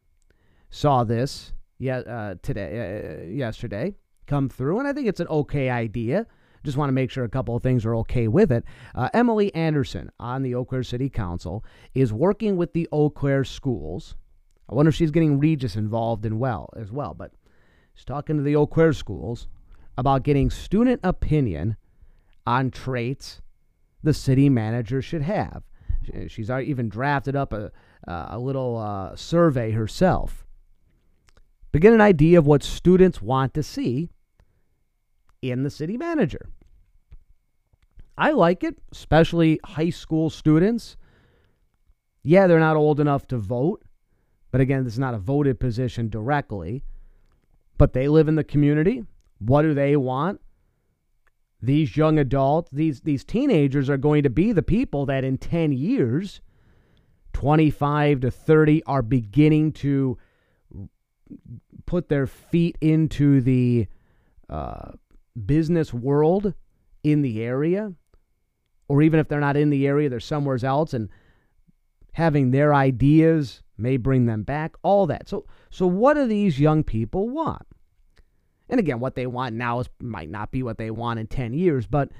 Saw 0.71 1.05
this 1.05 1.53
yeah, 1.79 1.99
uh, 1.99 2.35
today, 2.43 3.23
uh, 3.23 3.27
yesterday 3.27 3.95
come 4.27 4.49
through, 4.49 4.79
and 4.81 4.89
I 4.89 4.93
think 4.93 5.09
it's 5.09 5.21
an 5.21 5.29
okay 5.29 5.71
idea. 5.71 6.27
Just 6.64 6.77
want 6.77 6.88
to 6.88 6.94
make 6.94 7.11
sure 7.11 7.25
a 7.25 7.29
couple 7.29 7.57
of 7.57 7.62
things 7.62 7.85
are 7.85 7.94
okay 7.97 8.29
with 8.29 8.51
it. 8.53 8.64
Uh, 8.94 9.09
Emily 9.14 9.55
Anderson 9.55 10.11
on 10.18 10.42
the 10.42 10.55
Eau 10.55 10.64
Claire 10.64 10.83
City 10.83 11.09
Council 11.09 11.64
is 11.94 12.12
working 12.12 12.57
with 12.57 12.73
the 12.73 12.88
Eau 12.92 13.11
Claire 13.11 13.44
schools. 13.44 14.16
I 14.68 14.75
wonder 14.75 14.90
if 14.90 14.94
she's 14.94 15.11
getting 15.11 15.38
Regis 15.38 15.77
involved 15.77 16.27
in 16.27 16.38
well 16.38 16.71
as 16.77 16.92
well, 16.92 17.14
but 17.14 17.33
she's 17.94 18.05
talking 18.05 18.37
to 18.37 18.42
the 18.42 18.57
Eau 18.57 18.66
Claire 18.66 18.92
schools 18.92 19.49
about 19.97 20.23
getting 20.23 20.51
student 20.51 21.01
opinion 21.03 21.77
on 22.47 22.71
traits 22.71 23.40
the 24.03 24.14
city 24.14 24.49
manager 24.49 25.03
should 25.03 25.23
have. 25.23 25.62
She's 26.29 26.51
even 26.51 26.88
drafted 26.88 27.37
up 27.37 27.53
a, 27.53 27.71
a 28.07 28.38
little 28.38 28.79
uh, 28.79 29.16
survey 29.16 29.73
herself. 29.73 30.47
But 31.73 31.83
get 31.83 31.92
an 31.92 32.01
idea 32.01 32.38
of 32.38 32.47
what 32.47 32.62
students 32.62 33.21
want 33.21 33.53
to 33.55 33.62
see 33.62 34.11
in 35.42 35.62
the 35.62 35.70
city 35.70 35.96
manager. 35.96 36.48
I 38.16 38.33
like 38.33 38.64
it, 38.64 38.77
especially 38.92 39.61
high 39.64 39.90
school 39.90 40.29
students. 40.29 40.96
Yeah, 42.22 42.46
they're 42.46 42.59
not 42.59 42.77
old 42.77 42.98
enough 42.98 43.27
to 43.29 43.38
vote, 43.38 43.83
but 44.51 44.61
again, 44.61 44.85
this 44.85 44.94
is 44.94 44.98
not 44.98 45.14
a 45.14 45.18
voted 45.18 45.61
position 45.61 46.09
directly. 46.09 46.83
But 47.77 47.92
they 47.92 48.09
live 48.09 48.27
in 48.27 48.35
the 48.35 48.42
community. 48.42 49.05
What 49.38 49.62
do 49.62 49.72
they 49.72 49.96
want? 49.96 50.40
These 51.62 51.96
young 51.96 52.18
adults, 52.18 52.70
these 52.72 53.01
these 53.01 53.24
teenagers 53.24 53.88
are 53.88 53.96
going 53.96 54.24
to 54.24 54.31
be 54.31 54.53
the 54.53 54.62
people 54.62 55.07
that 55.07 55.24
in 55.24 55.38
10 55.38 55.72
years, 55.72 56.40
25 57.35 58.20
to 58.20 58.31
30 58.31 58.83
are 58.85 59.03
beginning 59.03 59.72
to 59.72 60.18
put 61.87 62.09
their 62.09 62.27
feet 62.27 62.77
into 62.81 63.40
the 63.40 63.87
uh, 64.48 64.90
business 65.46 65.92
world 65.94 66.55
in 67.03 67.22
the 67.22 67.42
area, 67.42 67.92
or 68.88 69.03
even 69.03 69.20
if 69.20 69.29
they're 69.29 69.40
not 69.40 69.57
in 69.57 69.70
the 69.70 69.87
area, 69.87 70.09
they're 70.09 70.20
somewhere 70.20 70.59
else, 70.62 70.94
and 70.94 71.09
having 72.12 72.51
their 72.51 72.74
ideas 72.74 73.62
may 73.77 73.96
bring 73.96 74.27
them 74.27 74.42
back. 74.42 74.74
All 74.83 75.07
that. 75.07 75.29
So, 75.29 75.46
so 75.70 75.87
what 75.87 76.14
do 76.14 76.27
these 76.27 76.59
young 76.59 76.83
people 76.83 77.29
want? 77.29 77.62
And 78.68 78.81
again, 78.81 79.01
what 79.01 79.14
they 79.14 79.27
want 79.27 79.55
now 79.55 79.81
is 79.81 79.88
might 80.01 80.31
not 80.31 80.51
be 80.51 80.62
what 80.62 80.79
they 80.79 80.90
want 80.90 81.18
in 81.18 81.27
ten 81.27 81.55
years, 81.55 81.87
but 81.87 82.11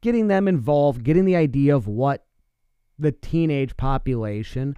getting 0.00 0.28
them 0.28 0.48
involved, 0.48 1.04
getting 1.04 1.24
the 1.24 1.36
idea 1.36 1.74
of 1.74 1.86
what 1.86 2.24
the 2.98 3.12
teenage 3.12 3.76
population 3.76 4.76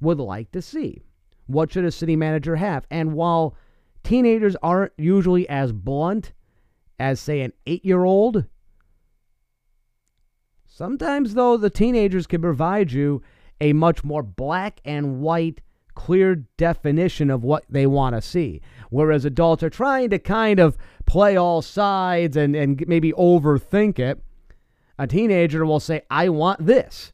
would 0.00 0.18
like 0.18 0.52
to 0.52 0.62
see. 0.62 1.02
What 1.46 1.72
should 1.72 1.84
a 1.84 1.90
city 1.90 2.14
manager 2.14 2.56
have? 2.56 2.86
And 2.90 3.14
while 3.14 3.56
teenagers 4.04 4.54
aren't 4.62 4.92
usually 4.96 5.48
as 5.48 5.72
blunt 5.72 6.32
as, 6.98 7.20
say, 7.20 7.40
an 7.40 7.52
eight 7.66 7.84
year 7.84 8.04
old. 8.04 8.44
Sometimes, 10.66 11.34
though, 11.34 11.56
the 11.56 11.70
teenagers 11.70 12.26
can 12.26 12.40
provide 12.40 12.92
you 12.92 13.22
a 13.60 13.72
much 13.72 14.04
more 14.04 14.22
black 14.22 14.80
and 14.84 15.20
white, 15.20 15.60
clear 15.94 16.36
definition 16.56 17.30
of 17.30 17.42
what 17.42 17.64
they 17.68 17.86
want 17.86 18.14
to 18.14 18.22
see. 18.22 18.60
Whereas 18.90 19.24
adults 19.24 19.62
are 19.62 19.70
trying 19.70 20.10
to 20.10 20.18
kind 20.18 20.60
of 20.60 20.76
play 21.06 21.36
all 21.36 21.62
sides 21.62 22.36
and, 22.36 22.54
and 22.54 22.84
maybe 22.86 23.12
overthink 23.12 23.98
it. 23.98 24.22
A 24.98 25.06
teenager 25.06 25.64
will 25.66 25.80
say, 25.80 26.02
I 26.10 26.28
want 26.28 26.64
this. 26.64 27.12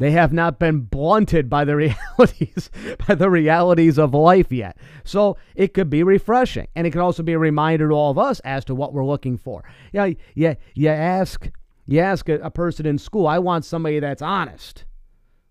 They 0.00 0.12
have 0.12 0.32
not 0.32 0.58
been 0.58 0.80
blunted 0.80 1.50
by 1.50 1.66
the 1.66 1.76
realities 2.16 2.70
by 3.06 3.14
the 3.14 3.28
realities 3.28 3.98
of 3.98 4.14
life 4.14 4.50
yet. 4.50 4.78
So 5.04 5.36
it 5.54 5.74
could 5.74 5.90
be 5.90 6.02
refreshing. 6.02 6.68
And 6.74 6.86
it 6.86 6.90
can 6.90 7.02
also 7.02 7.22
be 7.22 7.34
a 7.34 7.38
reminder 7.38 7.90
to 7.90 7.94
all 7.94 8.10
of 8.10 8.16
us 8.16 8.40
as 8.40 8.64
to 8.64 8.74
what 8.74 8.94
we're 8.94 9.04
looking 9.04 9.36
for. 9.36 9.62
Yeah, 9.92 10.12
yeah, 10.34 10.54
you 10.74 10.88
ask 10.88 11.50
you 11.86 12.00
ask 12.00 12.30
a, 12.30 12.36
a 12.36 12.50
person 12.50 12.86
in 12.86 12.96
school, 12.96 13.26
I 13.26 13.40
want 13.40 13.66
somebody 13.66 14.00
that's 14.00 14.22
honest. 14.22 14.86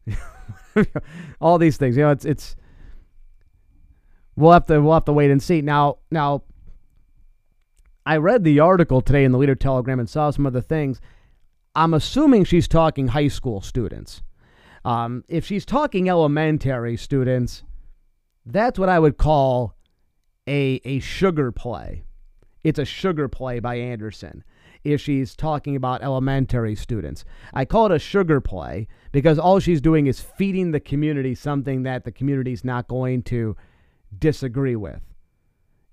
all 1.39 1.59
these 1.59 1.77
things. 1.77 1.95
You 1.95 2.03
know, 2.05 2.09
it's 2.09 2.25
it's 2.25 2.55
we'll 4.35 4.53
have 4.53 4.65
to 4.65 4.81
we'll 4.81 4.95
have 4.95 5.05
to 5.05 5.13
wait 5.13 5.29
and 5.29 5.43
see. 5.43 5.61
Now 5.61 5.99
now 6.09 6.41
I 8.03 8.17
read 8.17 8.43
the 8.43 8.61
article 8.61 8.99
today 8.99 9.25
in 9.25 9.31
the 9.31 9.37
Leader 9.37 9.53
Telegram 9.53 9.99
and 9.99 10.09
saw 10.09 10.31
some 10.31 10.47
of 10.47 10.53
the 10.53 10.63
things. 10.63 10.99
I'm 11.75 11.93
assuming 11.93 12.45
she's 12.45 12.67
talking 12.67 13.09
high 13.09 13.27
school 13.27 13.61
students. 13.61 14.23
Um, 14.85 15.23
if 15.27 15.45
she's 15.45 15.65
talking 15.65 16.09
elementary 16.09 16.97
students, 16.97 17.63
that's 18.45 18.79
what 18.79 18.89
I 18.89 18.99
would 18.99 19.17
call 19.17 19.75
a, 20.47 20.81
a 20.83 20.99
sugar 20.99 21.51
play. 21.51 22.03
It's 22.63 22.79
a 22.79 22.85
sugar 22.85 23.27
play 23.27 23.59
by 23.59 23.75
Anderson 23.75 24.43
if 24.83 25.01
she's 25.01 25.35
talking 25.35 25.75
about 25.75 26.01
elementary 26.01 26.75
students. 26.75 27.25
I 27.53 27.65
call 27.65 27.87
it 27.87 27.91
a 27.91 27.99
sugar 27.99 28.39
play 28.39 28.87
because 29.11 29.37
all 29.37 29.59
she's 29.59 29.81
doing 29.81 30.07
is 30.07 30.21
feeding 30.21 30.71
the 30.71 30.79
community 30.79 31.35
something 31.35 31.83
that 31.83 32.03
the 32.03 32.11
community's 32.11 32.63
not 32.63 32.87
going 32.87 33.23
to 33.23 33.55
disagree 34.17 34.75
with. 34.75 35.01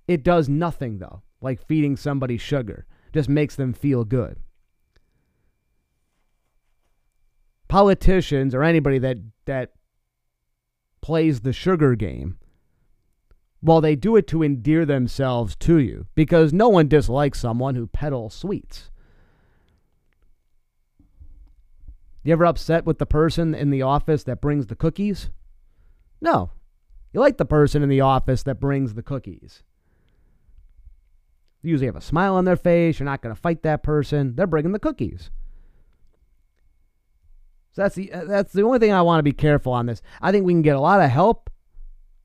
It 0.07 0.23
does 0.23 0.49
nothing, 0.49 0.99
though, 0.99 1.23
like 1.41 1.67
feeding 1.67 1.97
somebody 1.97 2.39
sugar, 2.39 2.87
just 3.13 3.29
makes 3.29 3.57
them 3.57 3.73
feel 3.73 4.05
good. 4.05 4.39
Politicians 7.69 8.55
or 8.55 8.63
anybody 8.63 8.99
that 8.99 9.19
that 9.45 9.73
plays 11.01 11.41
the 11.41 11.53
sugar 11.53 11.95
game 11.95 12.39
well 13.63 13.81
they 13.81 13.97
do 13.97 14.17
it 14.17 14.27
to 14.27 14.43
endear 14.43 14.85
themselves 14.85 15.57
to 15.57 15.79
you 15.79 16.07
because 16.15 16.53
no 16.53 16.69
one 16.69 16.89
dislikes 16.89 17.41
someone 17.41 17.75
who 17.75 17.87
peddles 17.87 18.35
sweets. 18.35 18.91
You 22.23 22.33
ever 22.33 22.47
upset 22.47 22.85
with 22.85 22.99
the 22.99 23.07
person 23.07 23.55
in 23.55 23.71
the 23.71 23.83
office 23.83 24.25
that 24.25 24.41
brings 24.41 24.67
the 24.67 24.75
cookies? 24.75 25.31
No. 26.21 26.51
You 27.13 27.21
like 27.21 27.37
the 27.37 27.45
person 27.45 27.83
in 27.83 27.89
the 27.89 28.01
office 28.01 28.43
that 28.43 28.59
brings 28.59 28.95
the 28.95 29.03
cookies. 29.03 29.63
You 31.63 31.71
usually 31.71 31.87
have 31.87 31.97
a 31.97 32.01
smile 32.01 32.35
on 32.35 32.45
their 32.45 32.57
face 32.57 32.99
you're 32.99 33.05
not 33.05 33.23
going 33.23 33.35
to 33.35 33.41
fight 33.41 33.63
that 33.63 33.83
person 33.83 34.37
they're 34.37 34.47
bringing 34.47 34.73
the 34.73 34.79
cookies 34.79 35.31
so 37.77 37.83
that's 37.83 37.95
the 37.95 38.11
uh, 38.11 38.25
that's 38.25 38.55
the 38.55 38.63
only 38.63 38.79
thing 38.79 38.95
I 38.95 39.03
want 39.03 39.19
to 39.19 39.23
be 39.23 39.33
careful 39.33 39.75
on 39.75 39.85
this. 39.85 40.01
I 40.23 40.33
think 40.33 40.47
we 40.47 40.55
can 40.55 40.63
get 40.63 40.77
a 40.77 40.81
lot 40.81 41.03
of 41.03 41.11
help. 41.11 41.51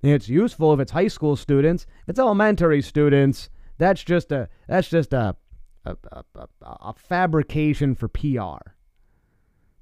It's 0.01 0.29
useful 0.29 0.73
if 0.73 0.79
it's 0.79 0.93
high 0.93 1.09
school 1.09 1.35
students. 1.35 1.85
If 2.03 2.11
it's 2.11 2.19
elementary 2.19 2.81
students, 2.81 3.49
that's 3.77 4.01
just 4.01 4.31
a 4.31 4.47
that's 4.69 4.89
just 4.89 5.11
a 5.11 5.35
a, 5.83 5.97
a, 6.13 6.23
a, 6.35 6.47
a 6.61 6.93
fabrication 6.93 7.95
for 7.95 8.07
PR. 8.07 8.71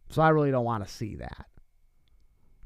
So 0.10 0.24
I 0.24 0.30
really 0.30 0.50
don't 0.50 0.66
want 0.66 0.84
to 0.88 0.92
see 0.92 1.18
that. 1.18 1.46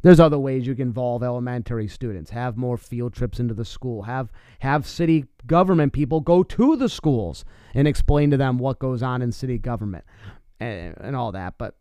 There's 0.01 0.21
other 0.21 0.39
ways 0.39 0.65
you 0.65 0.73
can 0.73 0.87
involve 0.87 1.23
elementary 1.23 1.89
students. 1.89 2.31
Have 2.31 2.55
more 2.55 2.77
field 2.77 3.13
trips 3.13 3.37
into 3.37 3.53
the 3.53 3.65
school. 3.65 4.03
Have 4.03 4.31
have 4.59 4.87
city 4.87 5.25
government 5.45 5.91
people 5.91 6.21
go 6.21 6.41
to 6.41 6.77
the 6.77 6.87
schools 6.87 7.43
and 7.73 7.85
explain 7.85 8.31
to 8.31 8.37
them 8.37 8.57
what 8.57 8.79
goes 8.79 9.03
on 9.03 9.21
in 9.21 9.33
city 9.33 9.57
government 9.57 10.05
and, 10.61 10.95
and 11.01 11.17
all 11.17 11.33
that. 11.33 11.55
But 11.57 11.75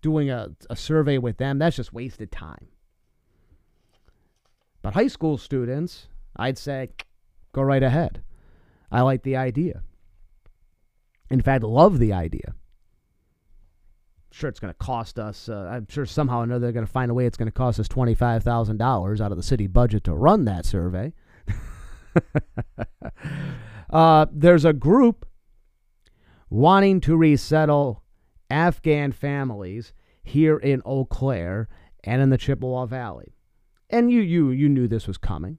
doing 0.00 0.30
a, 0.30 0.48
a 0.70 0.76
survey 0.76 1.18
with 1.18 1.38
them, 1.38 1.58
that's 1.58 1.76
just 1.76 1.92
wasted 1.92 2.30
time. 2.30 2.68
But 4.82 4.94
high 4.94 5.08
school 5.08 5.38
students, 5.38 6.06
I'd 6.36 6.58
say 6.58 6.90
go 7.52 7.62
right 7.62 7.82
ahead. 7.82 8.22
I 8.90 9.02
like 9.02 9.22
the 9.22 9.36
idea. 9.36 9.82
In 11.30 11.42
fact, 11.42 11.62
love 11.62 11.98
the 11.98 12.12
idea. 12.12 12.54
sure 14.30 14.48
it's 14.48 14.60
going 14.60 14.72
to 14.72 14.78
cost 14.78 15.18
us. 15.18 15.48
Uh, 15.48 15.68
I'm 15.70 15.86
sure 15.90 16.06
somehow 16.06 16.40
or 16.40 16.44
another 16.44 16.60
they're 16.60 16.72
going 16.72 16.86
to 16.86 16.92
find 16.92 17.10
a 17.10 17.14
way 17.14 17.26
it's 17.26 17.36
going 17.36 17.48
to 17.48 17.52
cost 17.52 17.80
us 17.80 17.88
twenty 17.88 18.14
five 18.14 18.42
thousand 18.42 18.78
dollars 18.78 19.20
out 19.20 19.30
of 19.30 19.36
the 19.36 19.42
city 19.42 19.66
budget 19.66 20.04
to 20.04 20.14
run 20.14 20.46
that 20.46 20.64
survey. 20.64 21.12
uh, 23.90 24.26
there's 24.32 24.64
a 24.64 24.72
group 24.72 25.26
wanting 26.48 27.00
to 27.02 27.16
resettle 27.16 28.02
Afghan 28.50 29.12
families 29.12 29.92
here 30.22 30.56
in 30.56 30.82
Eau 30.84 31.04
Claire 31.04 31.68
and 32.04 32.22
in 32.22 32.30
the 32.30 32.38
Chippewa 32.38 32.86
Valley, 32.86 33.34
and 33.90 34.10
you 34.10 34.20
you 34.20 34.50
you 34.50 34.68
knew 34.68 34.88
this 34.88 35.06
was 35.06 35.18
coming. 35.18 35.58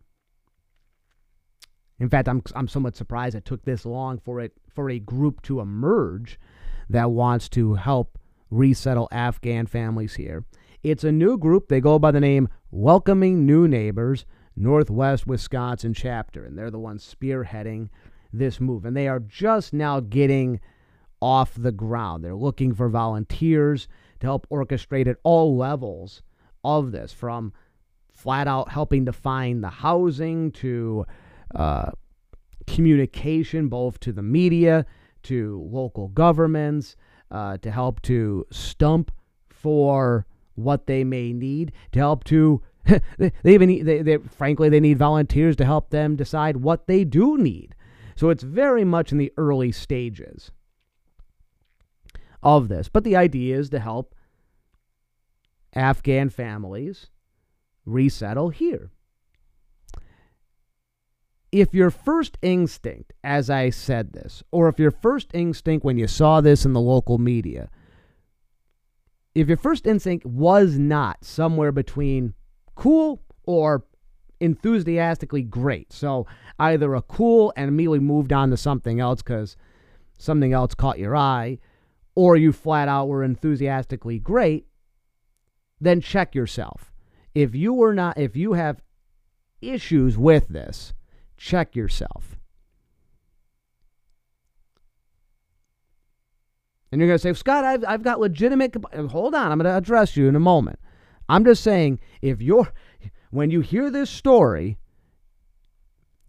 In 2.00 2.10
fact, 2.10 2.28
I'm 2.28 2.42
I'm 2.56 2.68
somewhat 2.68 2.96
surprised 2.96 3.36
it 3.36 3.46
took 3.46 3.64
this 3.64 3.86
long 3.86 4.20
for 4.20 4.40
it 4.40 4.54
for 4.74 4.90
a 4.90 5.00
group 5.00 5.42
to 5.44 5.60
emerge 5.60 6.40
that 6.90 7.12
wants 7.12 7.50
to 7.50 7.76
help 7.76 8.18
resettle 8.50 9.08
Afghan 9.12 9.68
families 9.68 10.16
here. 10.16 10.46
It's 10.82 11.04
a 11.04 11.12
new 11.12 11.38
group. 11.38 11.68
They 11.68 11.82
go 11.82 12.00
by 12.00 12.12
the 12.12 12.20
name 12.20 12.50
Welcoming 12.72 13.46
New 13.46 13.68
Neighbors 13.68 14.26
Northwest 14.56 15.28
Wisconsin 15.28 15.94
chapter, 15.94 16.46
and 16.46 16.58
they're 16.58 16.72
the 16.72 16.80
ones 16.80 17.16
spearheading 17.16 17.90
this 18.32 18.60
move. 18.60 18.86
And 18.86 18.96
they 18.96 19.08
are 19.08 19.20
just 19.20 19.74
now 19.74 20.00
getting 20.00 20.60
off 21.22 21.54
the 21.56 21.72
ground. 21.72 22.24
They're 22.24 22.36
looking 22.36 22.74
for 22.74 22.90
volunteers 22.90 23.88
to 24.20 24.28
help 24.28 24.48
orchestrate 24.50 25.08
at 25.08 25.18
all 25.24 25.56
levels 25.58 26.22
of 26.64 26.92
this, 26.92 27.14
from 27.14 27.54
flat 28.12 28.48
out 28.48 28.70
helping 28.70 29.06
to 29.06 29.14
find 29.14 29.64
the 29.64 29.70
housing 29.70 30.52
to 30.52 31.06
uh, 31.56 31.92
communication, 32.68 33.70
both 33.70 34.00
to 34.02 34.12
the 34.12 34.22
media, 34.22 34.86
to 35.24 35.68
local 35.72 36.10
governments, 36.10 36.96
uh, 37.32 37.58
to 37.58 37.72
help 37.72 38.02
to 38.02 38.46
stump 38.52 39.12
for 39.50 40.26
what 40.56 40.88
they 40.88 41.04
may 41.04 41.32
need, 41.32 41.72
to 41.92 42.00
help 42.00 42.24
to 42.26 42.62
they, 43.18 43.32
even 43.46 43.68
need, 43.68 43.84
they, 43.84 44.02
they, 44.02 44.18
frankly 44.18 44.70
they 44.70 44.80
need 44.80 44.98
volunteers 44.98 45.56
to 45.56 45.66
help 45.66 45.90
them 45.90 46.16
decide 46.16 46.58
what 46.58 46.88
they 46.88 47.04
do 47.04 47.38
need. 47.38 47.76
So 48.16 48.30
it's 48.30 48.44
very 48.44 48.84
much 48.84 49.12
in 49.12 49.18
the 49.18 49.32
early 49.38 49.72
stages 49.72 50.52
of 52.42 52.68
this. 52.68 52.90
But 52.90 53.04
the 53.04 53.16
idea 53.16 53.58
is 53.58 53.70
to 53.72 53.80
help 53.80 54.16
Afghan 55.74 56.30
families 56.30 57.08
resettle 57.86 58.50
here. 58.50 58.92
If 61.52 61.74
your 61.74 61.90
first 61.90 62.38
instinct, 62.42 63.14
as 63.24 63.50
I 63.50 63.72
said 63.72 64.14
this, 64.14 64.44
or 64.52 64.70
if 64.70 64.80
your 64.80 64.92
first 64.92 65.32
instinct 65.34 65.84
when 65.84 65.98
you 65.98 66.08
saw 66.08 66.42
this 66.42 66.64
in 66.64 66.74
the 66.74 66.80
local 66.80 67.18
media, 67.18 67.70
if 69.34 69.48
your 69.48 69.58
first 69.58 69.88
instinct 69.88 70.26
was 70.26 70.78
not 70.78 71.24
somewhere 71.24 71.72
between 71.72 72.34
cool 72.76 73.24
or 73.46 73.84
enthusiastically 74.40 75.42
great. 75.42 75.92
So 75.92 76.28
either 76.60 76.96
a 76.96 77.02
cool 77.02 77.54
and 77.56 77.68
immediately 77.68 78.00
moved 78.00 78.32
on 78.32 78.50
to 78.52 78.58
something 78.58 79.00
else 79.00 79.22
because 79.22 79.56
something 80.18 80.54
else 80.54 80.74
caught 80.74 81.00
your 81.00 81.16
eye, 81.16 81.60
or 82.16 82.36
you 82.36 82.52
flat 82.52 82.88
out 82.88 83.08
were 83.08 83.24
enthusiastically 83.24 84.20
great, 84.20 84.68
then 85.80 86.02
check 86.02 86.36
yourself. 86.36 86.92
If 87.34 87.56
you 87.56 87.74
were 87.74 87.94
not, 87.94 88.18
if 88.18 88.36
you 88.36 88.54
have 88.54 88.82
issues 89.62 90.18
with 90.18 90.48
this, 90.50 90.94
check 91.38 91.76
yourself. 91.76 92.38
And 96.92 97.00
you're 97.00 97.08
going 97.08 97.20
to 97.20 97.22
say, 97.22 97.34
Scott, 97.34 97.64
I've, 97.64 97.86
I've 97.88 98.04
got 98.04 98.20
legitimate. 98.20 98.76
Hold 99.12 99.36
on, 99.36 99.52
I'm 99.52 99.60
going 99.60 99.72
to 99.72 99.78
address 99.78 100.18
you 100.18 100.28
in 100.28 100.36
a 100.36 100.40
moment. 100.40 100.80
I'm 101.30 101.46
just 101.46 101.64
saying, 101.64 102.00
if 102.22 102.42
you're, 102.42 102.74
when 103.30 103.52
you 103.52 103.62
hear 103.62 103.92
this 103.92 104.10
story, 104.10 104.80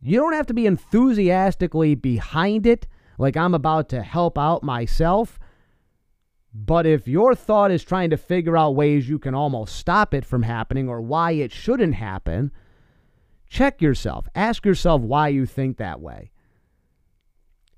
you 0.03 0.19
don't 0.19 0.35
have 0.35 0.47
to 0.47 0.55
be 0.55 0.67
enthusiastically 0.67 1.95
behind 1.95 2.67
it, 2.67 2.87
like 3.19 3.37
I'm 3.37 3.55
about 3.55 3.89
to 3.89 4.03
help 4.03 4.39
out 4.39 4.63
myself. 4.63 5.39
But 6.53 6.85
if 6.85 7.07
your 7.07 7.35
thought 7.35 7.71
is 7.71 7.85
trying 7.85 8.11
to 8.11 8.17
figure 8.17 8.57
out 8.57 8.75
ways 8.75 9.09
you 9.09 9.19
can 9.19 9.35
almost 9.35 9.77
stop 9.77 10.13
it 10.15 10.25
from 10.25 10.43
happening 10.43 10.89
or 10.89 11.01
why 11.01 11.33
it 11.33 11.53
shouldn't 11.53 11.95
happen, 11.95 12.51
check 13.49 13.81
yourself. 13.81 14.27
Ask 14.35 14.67
yourself 14.67 15.01
why 15.03 15.29
you 15.29 15.47
think 15.47 15.77
that 15.77 16.01
way. 16.01 16.33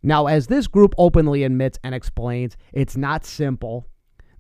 Now, 0.03 0.27
as 0.27 0.47
this 0.47 0.67
group 0.67 0.95
openly 0.99 1.45
admits 1.45 1.79
and 1.85 1.95
explains, 1.95 2.57
it's 2.73 2.97
not 2.97 3.25
simple. 3.25 3.87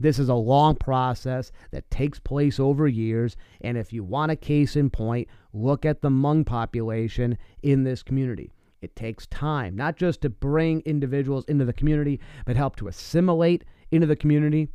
This 0.00 0.18
is 0.18 0.28
a 0.28 0.34
long 0.34 0.74
process 0.74 1.52
that 1.70 1.88
takes 1.90 2.18
place 2.18 2.58
over 2.58 2.88
years. 2.88 3.36
And 3.60 3.78
if 3.78 3.92
you 3.92 4.02
want 4.02 4.32
a 4.32 4.36
case 4.36 4.74
in 4.74 4.90
point, 4.90 5.28
look 5.52 5.84
at 5.84 6.00
the 6.00 6.08
Hmong 6.08 6.44
population 6.44 7.38
in 7.62 7.84
this 7.84 8.02
community. 8.02 8.50
It 8.80 8.96
takes 8.96 9.28
time, 9.28 9.76
not 9.76 9.96
just 9.96 10.22
to 10.22 10.30
bring 10.30 10.80
individuals 10.80 11.44
into 11.44 11.64
the 11.64 11.72
community, 11.72 12.18
but 12.44 12.56
help 12.56 12.74
to 12.76 12.88
assimilate 12.88 13.64
into 13.92 14.06
the 14.06 14.16
community. 14.16 14.68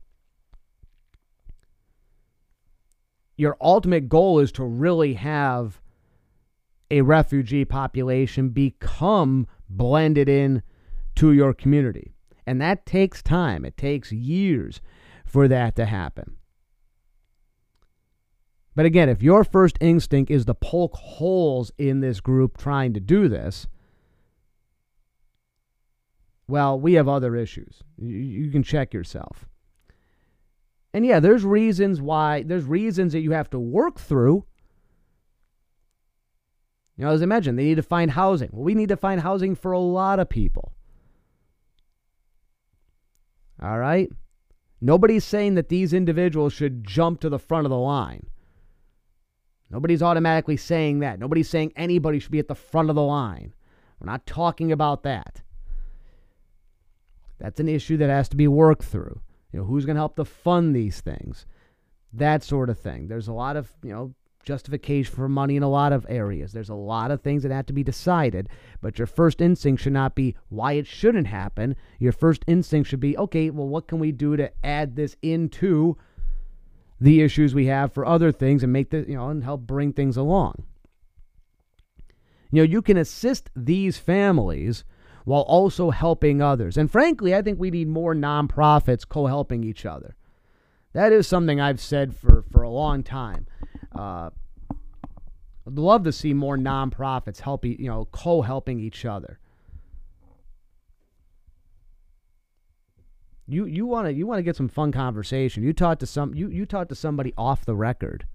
Your 3.35 3.57
ultimate 3.59 4.07
goal 4.07 4.39
is 4.39 4.51
to 4.53 4.63
really 4.63 5.15
have 5.15 5.81
a 6.89 7.01
refugee 7.01 7.65
population 7.65 8.49
become 8.49 9.47
blended 9.69 10.29
in 10.29 10.63
to 11.15 11.33
your 11.33 11.53
community. 11.53 12.13
And 12.45 12.61
that 12.61 12.85
takes 12.85 13.21
time. 13.21 13.65
It 13.65 13.75
takes 13.75 14.11
years 14.11 14.79
for 15.25 15.47
that 15.49 15.75
to 15.75 15.85
happen. 15.85 16.37
But 18.75 18.85
again, 18.85 19.09
if 19.09 19.23
your 19.23 19.43
first 19.43 19.77
instinct 19.81 20.31
is 20.31 20.45
to 20.45 20.53
poke 20.53 20.95
holes 20.95 21.71
in 21.77 21.99
this 21.99 22.21
group 22.21 22.57
trying 22.57 22.93
to 22.93 22.99
do 22.99 23.27
this, 23.27 23.67
well, 26.47 26.79
we 26.79 26.93
have 26.93 27.07
other 27.07 27.35
issues. 27.35 27.83
You, 27.97 28.15
you, 28.15 28.51
can 28.51 28.63
check 28.63 28.93
yourself. 28.93 29.45
And 30.93 31.05
yeah, 31.05 31.19
there's 31.19 31.43
reasons 31.43 32.01
why, 32.01 32.43
there's 32.43 32.63
reasons 32.63 33.13
that 33.13 33.19
you 33.19 33.31
have 33.31 33.49
to 33.49 33.59
work 33.59 33.99
through. 33.99 34.45
You 36.95 37.05
know, 37.05 37.11
as 37.11 37.21
I 37.21 37.25
mentioned, 37.25 37.59
they 37.59 37.65
need 37.65 37.75
to 37.75 37.83
find 37.83 38.11
housing. 38.11 38.49
Well, 38.51 38.63
we 38.63 38.75
need 38.75 38.89
to 38.89 38.97
find 38.97 39.21
housing 39.21 39.55
for 39.55 39.73
a 39.73 39.79
lot 39.79 40.19
of 40.19 40.29
people. 40.29 40.73
All 43.61 43.77
right? 43.77 44.09
Nobody's 44.79 45.25
saying 45.25 45.55
that 45.55 45.69
these 45.69 45.93
individuals 45.93 46.53
should 46.53 46.85
jump 46.85 47.19
to 47.21 47.29
the 47.29 47.39
front 47.39 47.65
of 47.65 47.71
the 47.71 47.77
line. 47.77 48.27
Nobody's 49.69 50.01
automatically 50.01 50.57
saying 50.57 50.99
that. 50.99 51.19
Nobody's 51.19 51.49
saying 51.49 51.73
anybody 51.75 52.19
should 52.19 52.31
be 52.31 52.39
at 52.39 52.47
the 52.47 52.55
front 52.55 52.89
of 52.89 52.95
the 52.95 53.01
line. 53.01 53.53
We're 53.99 54.09
not 54.09 54.25
talking 54.25 54.71
about 54.71 55.03
that. 55.03 55.41
That's 57.39 57.59
an 57.59 57.69
issue 57.69 57.97
that 57.97 58.09
has 58.09 58.29
to 58.29 58.35
be 58.35 58.47
worked 58.47 58.83
through. 58.83 59.21
You 59.51 59.59
know, 59.59 59.65
who's 59.65 59.85
going 59.85 59.95
to 59.95 60.01
help 60.01 60.15
to 60.15 60.25
fund 60.25 60.75
these 60.75 61.01
things? 61.01 61.45
That 62.13 62.43
sort 62.43 62.69
of 62.69 62.79
thing. 62.79 63.07
There's 63.07 63.27
a 63.27 63.33
lot 63.33 63.55
of, 63.55 63.71
you 63.83 63.91
know, 63.91 64.13
justification 64.43 65.13
for 65.13 65.27
money 65.27 65.55
in 65.57 65.63
a 65.63 65.69
lot 65.69 65.91
of 65.91 66.05
areas. 66.09 66.53
There's 66.53 66.69
a 66.69 66.75
lot 66.75 67.11
of 67.11 67.21
things 67.21 67.43
that 67.43 67.51
have 67.51 67.65
to 67.67 67.73
be 67.73 67.83
decided, 67.83 68.49
but 68.81 68.97
your 68.97 69.05
first 69.05 69.41
instinct 69.41 69.81
should 69.81 69.93
not 69.93 70.15
be 70.15 70.35
why 70.49 70.73
it 70.73 70.87
shouldn't 70.87 71.27
happen. 71.27 71.75
Your 71.99 72.13
first 72.13 72.43
instinct 72.47 72.89
should 72.89 73.01
be, 73.01 73.17
okay, 73.17 73.49
well, 73.49 73.67
what 73.67 73.87
can 73.87 73.99
we 73.99 74.11
do 74.11 74.37
to 74.37 74.51
add 74.65 74.95
this 74.95 75.17
into 75.21 75.97
the 76.99 77.21
issues 77.21 77.53
we 77.53 77.67
have 77.67 77.93
for 77.93 78.05
other 78.05 78.31
things 78.31 78.63
and 78.63 78.73
make 78.73 78.89
the, 78.89 79.05
you 79.07 79.15
know, 79.15 79.29
and 79.29 79.43
help 79.43 79.61
bring 79.61 79.93
things 79.93 80.17
along. 80.17 80.63
You 82.51 82.61
know, 82.61 82.71
you 82.71 82.81
can 82.81 82.97
assist 82.97 83.49
these 83.55 83.97
families 83.97 84.83
while 85.27 85.41
also 85.41 85.89
helping 85.89 86.41
others. 86.41 86.77
And 86.77 86.89
frankly, 86.89 87.35
I 87.35 87.41
think 87.41 87.59
we 87.59 87.69
need 87.69 87.89
more 87.89 88.15
nonprofits 88.15 89.05
co 89.05 89.25
helping 89.25 89.61
each 89.61 89.85
other. 89.85 90.15
That 90.93 91.11
is 91.11 91.27
something 91.27 91.59
I've 91.59 91.81
said 91.81 92.15
for, 92.15 92.45
for 92.49 92.63
a 92.63 92.69
long 92.69 93.03
time. 93.03 93.45
Uh, 93.93 94.29
I'd 94.71 95.77
love 95.77 96.05
to 96.05 96.13
see 96.13 96.33
more 96.33 96.57
nonprofits 96.57 97.41
helping, 97.41 97.77
you 97.77 97.89
know, 97.89 98.05
co-helping 98.05 98.79
each 98.79 99.03
other. 99.03 99.37
You 103.47 103.65
you 103.65 103.85
want 103.85 104.07
to 104.07 104.13
you 104.13 104.25
want 104.25 104.39
to 104.39 104.43
get 104.43 104.55
some 104.55 104.69
fun 104.69 104.93
conversation. 104.93 105.61
You 105.61 105.73
talk 105.73 105.99
to 105.99 106.05
some 106.05 106.35
you 106.35 106.47
you 106.47 106.65
talk 106.65 106.87
to 106.87 106.95
somebody 106.95 107.33
off 107.37 107.65
the 107.65 107.75
record. 107.75 108.25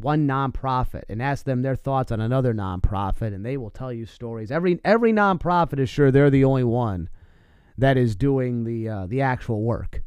One 0.00 0.26
nonprofit 0.26 1.04
and 1.08 1.20
ask 1.20 1.44
them 1.44 1.62
their 1.62 1.76
thoughts 1.76 2.12
on 2.12 2.20
another 2.20 2.54
nonprofit, 2.54 3.34
and 3.34 3.44
they 3.44 3.56
will 3.56 3.70
tell 3.70 3.92
you 3.92 4.06
stories. 4.06 4.50
Every 4.50 4.80
every 4.84 5.12
nonprofit 5.12 5.78
is 5.78 5.88
sure 5.88 6.10
they're 6.10 6.30
the 6.30 6.44
only 6.44 6.64
one 6.64 7.08
that 7.76 7.96
is 7.96 8.14
doing 8.14 8.64
the 8.64 8.88
uh, 8.88 9.06
the 9.06 9.20
actual 9.20 9.62
work. 9.62 10.02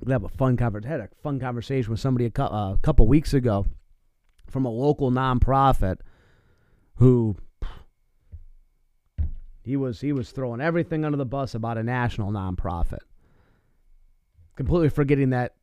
we 0.00 0.12
have 0.12 0.24
a 0.24 0.28
fun 0.28 0.56
conversation. 0.56 0.90
Had 0.90 1.00
a 1.00 1.08
fun 1.22 1.40
conversation 1.40 1.90
with 1.90 2.00
somebody 2.00 2.30
a, 2.34 2.42
uh, 2.42 2.74
a 2.74 2.78
couple 2.82 3.06
weeks 3.06 3.34
ago 3.34 3.66
from 4.46 4.64
a 4.64 4.70
local 4.70 5.10
nonprofit 5.10 5.98
who 6.94 7.36
He 9.68 9.76
was 9.76 10.00
he 10.00 10.14
was 10.14 10.30
throwing 10.30 10.62
everything 10.62 11.04
under 11.04 11.18
the 11.18 11.26
bus 11.26 11.54
about 11.54 11.76
a 11.76 11.82
national 11.82 12.32
nonprofit. 12.32 13.00
Completely 14.56 14.88
forgetting 14.88 15.28
that 15.28 15.56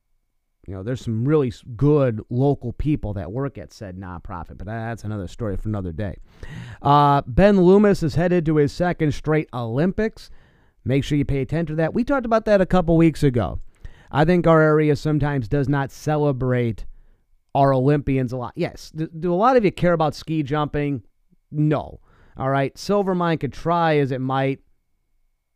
you 0.68 0.74
know, 0.74 0.84
there's 0.84 1.02
some 1.02 1.26
really 1.28 1.54
good 1.76 2.22
local 2.30 2.74
people 2.74 3.14
that 3.14 3.32
work 3.32 3.58
at 3.58 3.72
said 3.72 3.98
nonprofit, 3.98 4.58
but 4.58 4.66
that's 4.66 5.04
another 5.04 5.28
story 5.28 5.58
for 5.58 5.70
another 5.70 5.92
day. 5.92 6.18
Uh, 6.82 7.22
ben 7.28 7.62
Loomis 7.62 8.02
is 8.04 8.16
headed 8.16 8.46
to 8.48 8.58
his 8.58 8.72
second 8.72 9.14
straight 9.14 9.50
Olympics. 9.54 10.30
Make 10.84 11.04
sure 11.04 11.18
you 11.18 11.26
pay 11.26 11.42
attention 11.42 11.76
to 11.76 11.82
that. 11.82 11.94
We 11.94 12.04
talked 12.04 12.26
about 12.26 12.46
that 12.46 12.62
a 12.62 12.66
couple 12.66 12.98
weeks 12.98 13.24
ago. 13.24 13.60
I 14.12 14.26
think 14.26 14.48
our 14.48 14.62
area 14.62 14.96
sometimes 14.96 15.48
does 15.48 15.68
not 15.68 15.92
celebrate 15.92 16.86
our 17.54 17.74
Olympians 17.74 18.34
a 18.34 18.38
lot. 18.38 18.54
Yes. 18.56 18.92
Do, 18.96 19.08
do 19.08 19.34
a 19.34 19.36
lot 19.36 19.58
of 19.58 19.66
you 19.66 19.72
care 19.72 19.94
about 19.94 20.16
ski 20.16 20.44
jumping? 20.44 21.04
No. 21.52 22.00
All 22.38 22.50
right. 22.50 22.74
Silvermine 22.76 23.40
could 23.40 23.54
try 23.54 23.98
as 23.98 24.12
it 24.12 24.22
might. 24.22 24.60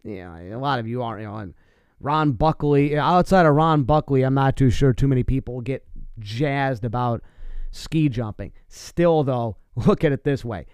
Yeah, 0.03 0.39
a 0.39 0.57
lot 0.57 0.79
of 0.79 0.87
you 0.87 1.03
aren't. 1.03 1.21
You 1.21 1.27
know, 1.27 1.53
Ron 1.99 2.33
Buckley. 2.33 2.97
Outside 2.97 3.45
of 3.45 3.55
Ron 3.55 3.83
Buckley, 3.83 4.23
I'm 4.23 4.33
not 4.33 4.55
too 4.55 4.69
sure 4.69 4.93
too 4.93 5.07
many 5.07 5.23
people 5.23 5.61
get 5.61 5.85
jazzed 6.19 6.85
about 6.85 7.21
ski 7.71 8.09
jumping. 8.09 8.51
Still, 8.67 9.23
though, 9.23 9.57
look 9.75 10.03
at 10.03 10.11
it 10.11 10.23
this 10.23 10.43
way 10.43 10.65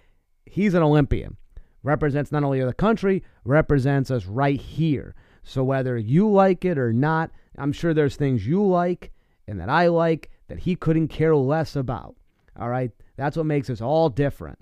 he's 0.45 0.73
an 0.73 0.83
Olympian. 0.83 1.37
Represents 1.83 2.31
not 2.31 2.43
only 2.43 2.63
the 2.63 2.73
country, 2.73 3.23
represents 3.43 4.09
us 4.09 4.25
right 4.25 4.59
here. 4.59 5.15
So 5.43 5.63
whether 5.63 5.97
you 5.97 6.29
like 6.29 6.65
it 6.65 6.77
or 6.77 6.93
not, 6.93 7.29
I'm 7.57 7.71
sure 7.71 7.93
there's 7.93 8.15
things 8.15 8.47
you 8.47 8.65
like 8.65 9.11
and 9.47 9.59
that 9.59 9.69
I 9.69 9.87
like 9.87 10.31
that 10.47 10.59
he 10.59 10.75
couldn't 10.75 11.09
care 11.09 11.35
less 11.35 11.75
about. 11.75 12.15
All 12.59 12.69
right? 12.69 12.91
That's 13.17 13.37
what 13.37 13.45
makes 13.45 13.69
us 13.69 13.81
all 13.81 14.09
different. 14.09 14.59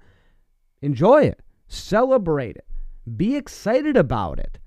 Enjoy 0.82 1.24
it. 1.24 1.42
Celebrate 1.68 2.58
it. 2.58 2.66
Be 3.16 3.36
excited 3.36 3.96
about 3.96 4.40
it. 4.40 4.60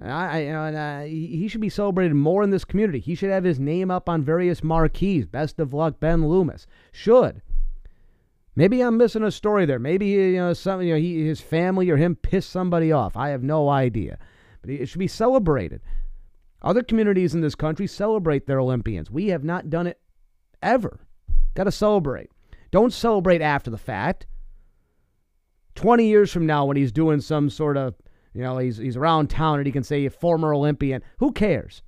I, 0.00 0.38
and, 0.40 0.76
uh, 0.76 1.00
he 1.02 1.48
should 1.48 1.60
be 1.60 1.68
celebrated 1.68 2.14
more 2.14 2.44
in 2.44 2.50
this 2.50 2.64
community. 2.64 3.00
He 3.00 3.14
should 3.14 3.30
have 3.30 3.44
his 3.44 3.58
name 3.58 3.90
up 3.90 4.08
on 4.08 4.22
various 4.22 4.62
marquees. 4.62 5.26
Best 5.26 5.58
of 5.58 5.74
luck, 5.74 5.98
Ben 5.98 6.28
Loomis. 6.28 6.66
Should. 6.92 7.42
Maybe 8.54 8.80
I'm 8.80 8.96
missing 8.96 9.22
a 9.22 9.30
story 9.30 9.66
there. 9.66 9.78
Maybe 9.78 10.06
you 10.06 10.36
know 10.36 10.52
some, 10.52 10.82
you 10.82 10.94
know, 10.94 10.98
he, 10.98 11.24
his 11.24 11.40
family 11.40 11.90
or 11.90 11.96
him 11.96 12.16
pissed 12.16 12.50
somebody 12.50 12.90
off. 12.90 13.16
I 13.16 13.28
have 13.28 13.42
no 13.42 13.68
idea, 13.68 14.18
but 14.60 14.70
it 14.70 14.86
should 14.86 14.98
be 14.98 15.08
celebrated. 15.08 15.80
Other 16.62 16.82
communities 16.82 17.34
in 17.34 17.40
this 17.40 17.54
country 17.54 17.86
celebrate 17.86 18.46
their 18.46 18.58
Olympians. 18.58 19.10
We 19.10 19.28
have 19.28 19.44
not 19.44 19.70
done 19.70 19.86
it 19.86 20.00
ever. 20.60 21.00
Got 21.54 21.64
to 21.64 21.72
celebrate. 21.72 22.30
Don't 22.70 22.92
celebrate 22.92 23.42
after 23.42 23.70
the 23.70 23.78
fact. 23.78 24.26
20 25.76 26.08
years 26.08 26.32
from 26.32 26.44
now, 26.44 26.64
when 26.64 26.76
he's 26.76 26.90
doing 26.90 27.20
some 27.20 27.50
sort 27.50 27.76
of 27.76 27.94
you 28.34 28.42
know, 28.42 28.58
he's 28.58 28.76
he's 28.76 28.96
around 28.96 29.30
town 29.30 29.58
and 29.58 29.66
he 29.66 29.72
can 29.72 29.82
say 29.82 30.08
former 30.08 30.54
Olympian. 30.54 31.02
Who 31.18 31.32
cares? 31.32 31.82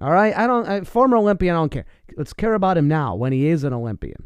All 0.00 0.10
right, 0.10 0.36
I 0.36 0.46
don't. 0.46 0.66
I, 0.66 0.80
former 0.82 1.16
Olympian, 1.16 1.54
I 1.54 1.58
don't 1.58 1.70
care. 1.70 1.84
Let's 2.16 2.32
care 2.32 2.54
about 2.54 2.78
him 2.78 2.88
now 2.88 3.14
when 3.14 3.32
he 3.32 3.46
is 3.48 3.64
an 3.64 3.72
Olympian. 3.72 4.24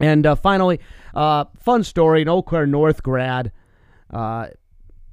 And 0.00 0.26
uh, 0.26 0.34
finally, 0.34 0.80
uh, 1.14 1.44
fun 1.58 1.84
story: 1.84 2.22
an 2.22 2.28
Eau 2.28 2.42
Claire 2.42 2.66
North 2.66 3.02
grad 3.02 3.52
uh, 4.12 4.48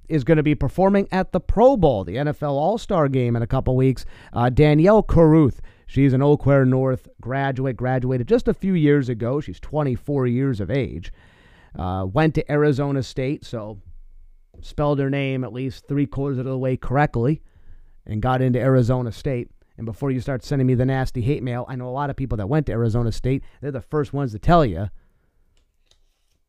is 0.10 0.24
going 0.24 0.38
to 0.38 0.44
be 0.44 0.56
performing 0.56 1.08
at 1.12 1.34
the 1.34 1.40
Pro 1.40 1.78
Bowl, 1.78 2.04
the 2.04 2.16
NFL 2.16 2.52
All 2.52 2.78
Star 2.80 3.08
Game, 3.08 3.36
in 3.36 3.44
a 3.44 3.48
couple 3.48 3.76
weeks. 3.76 4.06
Uh, 4.34 4.50
Danielle 4.50 5.04
Caruth, 5.04 5.62
she's 5.86 6.14
an 6.14 6.24
Eau 6.24 6.38
Claire 6.38 6.66
North 6.66 7.08
graduate, 7.22 7.78
graduated 7.78 8.28
just 8.28 8.48
a 8.48 8.54
few 8.54 8.74
years 8.74 9.08
ago. 9.08 9.40
She's 9.40 9.60
24 9.60 10.26
years 10.28 10.60
of 10.60 10.72
age. 10.72 11.14
Uh, 11.78 12.08
went 12.12 12.34
to 12.36 12.52
Arizona 12.52 13.04
State, 13.04 13.46
so 13.46 13.78
spelled 14.62 15.00
her 15.00 15.10
name 15.10 15.44
at 15.44 15.54
least 15.54 15.88
three 15.88 16.06
quarters 16.06 16.38
of 16.38 16.46
the 16.46 16.58
way 16.58 16.78
correctly, 16.78 17.42
and 18.06 18.22
got 18.22 18.42
into 18.42 18.60
Arizona 18.60 19.12
State. 19.12 19.50
And 19.78 19.86
before 19.86 20.12
you 20.12 20.20
start 20.20 20.44
sending 20.44 20.66
me 20.66 20.76
the 20.76 20.86
nasty 20.86 21.22
hate 21.22 21.44
mail, 21.44 21.66
I 21.68 21.76
know 21.76 21.88
a 21.88 21.92
lot 21.92 22.10
of 22.10 22.16
people 22.16 22.38
that 22.38 22.50
went 22.50 22.66
to 22.66 22.72
Arizona 22.72 23.12
State. 23.12 23.44
They're 23.62 23.72
the 23.72 23.82
first 23.82 24.14
ones 24.14 24.32
to 24.32 24.40
tell 24.40 24.66
you 24.66 24.90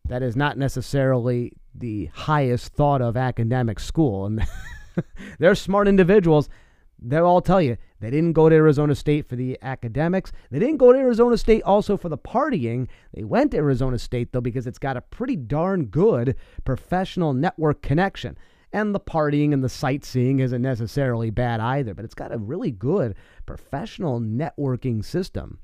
that 0.09 0.23
is 0.23 0.37
not 0.37 0.57
necessarily 0.57 1.53
the 1.75 2.07
highest 2.07 2.73
thought 2.73 3.03
of 3.03 3.17
academic 3.17 3.79
school. 3.79 4.27
And 4.27 4.47
they're 5.39 5.55
smart 5.55 5.89
individuals 5.89 6.49
they'll 7.01 7.27
all 7.27 7.41
tell 7.41 7.61
you 7.61 7.77
they 8.01 8.11
didn't 8.11 8.33
go 8.33 8.49
to 8.49 8.55
Arizona 8.55 8.95
State 8.95 9.29
for 9.29 9.37
the 9.37 9.59
academics. 9.63 10.33
They 10.51 10.59
didn't 10.59 10.77
go 10.77 10.93
to 10.93 10.99
Arizona 10.99 11.37
State 11.37 11.63
also 11.63 11.97
for 11.97 12.09
the 12.09 12.19
partying. 12.19 12.89
They 13.15 13.25
went 13.25 13.51
to 13.53 13.57
Arizona 13.59 13.99
State, 13.99 14.33
though, 14.33 14.41
because 14.41 14.67
it's 14.67 14.79
got 14.79 14.97
a 14.97 15.01
pretty 15.01 15.37
darn 15.37 15.87
good 15.87 16.37
professional 16.65 17.33
network 17.33 17.83
connection. 17.83 18.39
And 18.73 18.95
the 18.95 19.01
partying 19.01 19.53
and 19.53 19.65
the 19.65 19.69
sightseeing 19.69 20.41
isn't 20.41 20.61
necessarily 20.61 21.31
bad 21.31 21.61
either, 21.61 21.95
but 21.95 22.05
it's 22.05 22.15
got 22.15 22.35
a 22.35 22.39
really 22.39 22.71
good 22.71 23.15
professional 23.47 24.21
networking 24.21 25.05
system 25.05 25.59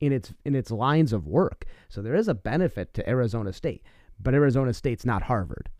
in 0.00 0.12
its 0.12 0.34
in 0.44 0.54
its 0.54 0.70
lines 0.70 1.12
of 1.12 1.26
work. 1.26 1.64
So 1.88 2.02
there 2.02 2.14
is 2.14 2.28
a 2.28 2.34
benefit 2.34 2.92
to 2.94 3.08
Arizona 3.08 3.52
State, 3.52 3.82
but 4.20 4.34
Arizona 4.34 4.74
State's 4.74 5.06
not 5.06 5.22
Harvard. 5.22 5.70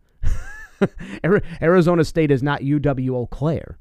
Arizona 1.61 2.03
State 2.03 2.31
is 2.31 2.41
not 2.41 2.61
UW 2.61 3.11
Eau 3.11 3.27
Claire 3.27 3.77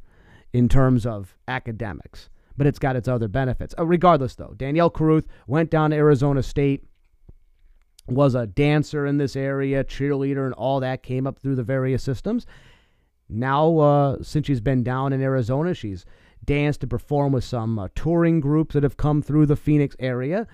in 0.55 0.69
terms 0.69 1.05
of 1.05 1.37
academics, 1.49 2.31
but 2.57 2.67
it's 2.67 2.79
got 2.79 2.95
its 2.95 3.09
other 3.09 3.27
benefits. 3.27 3.75
Uh, 3.77 3.85
regardless, 3.85 4.37
though, 4.37 4.55
Danielle 4.57 4.89
Caruth 4.89 5.27
went 5.49 5.69
down 5.69 5.91
to 5.91 5.97
Arizona 5.97 6.45
State, 6.45 6.85
was 8.07 8.37
a 8.37 8.47
dancer 8.47 9.05
in 9.05 9.19
this 9.19 9.35
area, 9.35 9.83
cheerleader, 9.83 10.45
and 10.45 10.55
all 10.55 10.79
that 10.79 11.03
came 11.03 11.27
up 11.27 11.41
through 11.41 11.57
the 11.57 11.65
various 11.65 12.05
systems. 12.05 12.47
Now, 13.29 13.79
uh, 13.79 14.23
since 14.23 14.47
she's 14.47 14.61
been 14.61 14.85
down 14.85 15.13
in 15.13 15.21
Arizona, 15.21 15.75
she's 15.75 16.05
danced 16.45 16.85
and 16.85 16.91
performed 16.91 17.35
with 17.35 17.45
some 17.45 17.77
uh, 17.79 17.89
touring 17.97 18.39
groups 18.39 18.75
that 18.75 18.85
have 18.85 18.97
come 18.97 19.23
through 19.23 19.47
the 19.47 19.57
Phoenix 19.57 19.97
area. 19.99 20.47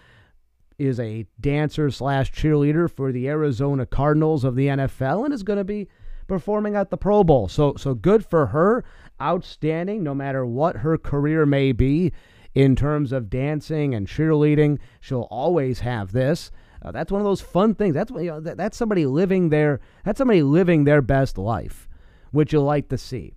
Is 0.78 0.98
a 0.98 1.26
dancer 1.38 1.90
slash 1.90 2.32
cheerleader 2.32 2.90
for 2.90 3.12
the 3.12 3.28
Arizona 3.28 3.84
Cardinals 3.84 4.44
of 4.44 4.56
the 4.56 4.68
NFL 4.68 5.26
and 5.26 5.34
is 5.34 5.42
going 5.42 5.58
to 5.58 5.64
be 5.64 5.88
performing 6.26 6.74
at 6.74 6.88
the 6.88 6.96
Pro 6.96 7.22
Bowl. 7.22 7.48
So 7.48 7.74
so 7.76 7.92
good 7.92 8.24
for 8.24 8.46
her. 8.46 8.82
Outstanding 9.20 10.02
no 10.02 10.14
matter 10.14 10.46
what 10.46 10.78
her 10.78 10.96
career 10.96 11.44
may 11.46 11.72
be 11.72 12.12
in 12.54 12.74
terms 12.74 13.12
of 13.12 13.30
dancing 13.30 13.94
and 13.94 14.06
cheerleading. 14.06 14.78
She'll 15.00 15.28
always 15.30 15.80
have 15.80 16.12
this. 16.12 16.50
Uh, 16.82 16.90
that's 16.90 17.12
one 17.12 17.20
of 17.20 17.26
those 17.26 17.40
fun 17.40 17.74
things. 17.74 17.94
That's 17.94 18.10
you 18.10 18.24
know, 18.24 18.40
that, 18.40 18.56
that's 18.56 18.76
somebody 18.76 19.06
living 19.06 19.50
their 19.50 19.80
that's 20.04 20.18
somebody 20.18 20.42
living 20.42 20.84
their 20.84 21.02
best 21.02 21.36
life, 21.36 21.88
which 22.30 22.52
you'll 22.52 22.64
like 22.64 22.88
to 22.88 22.98
see. 22.98 23.34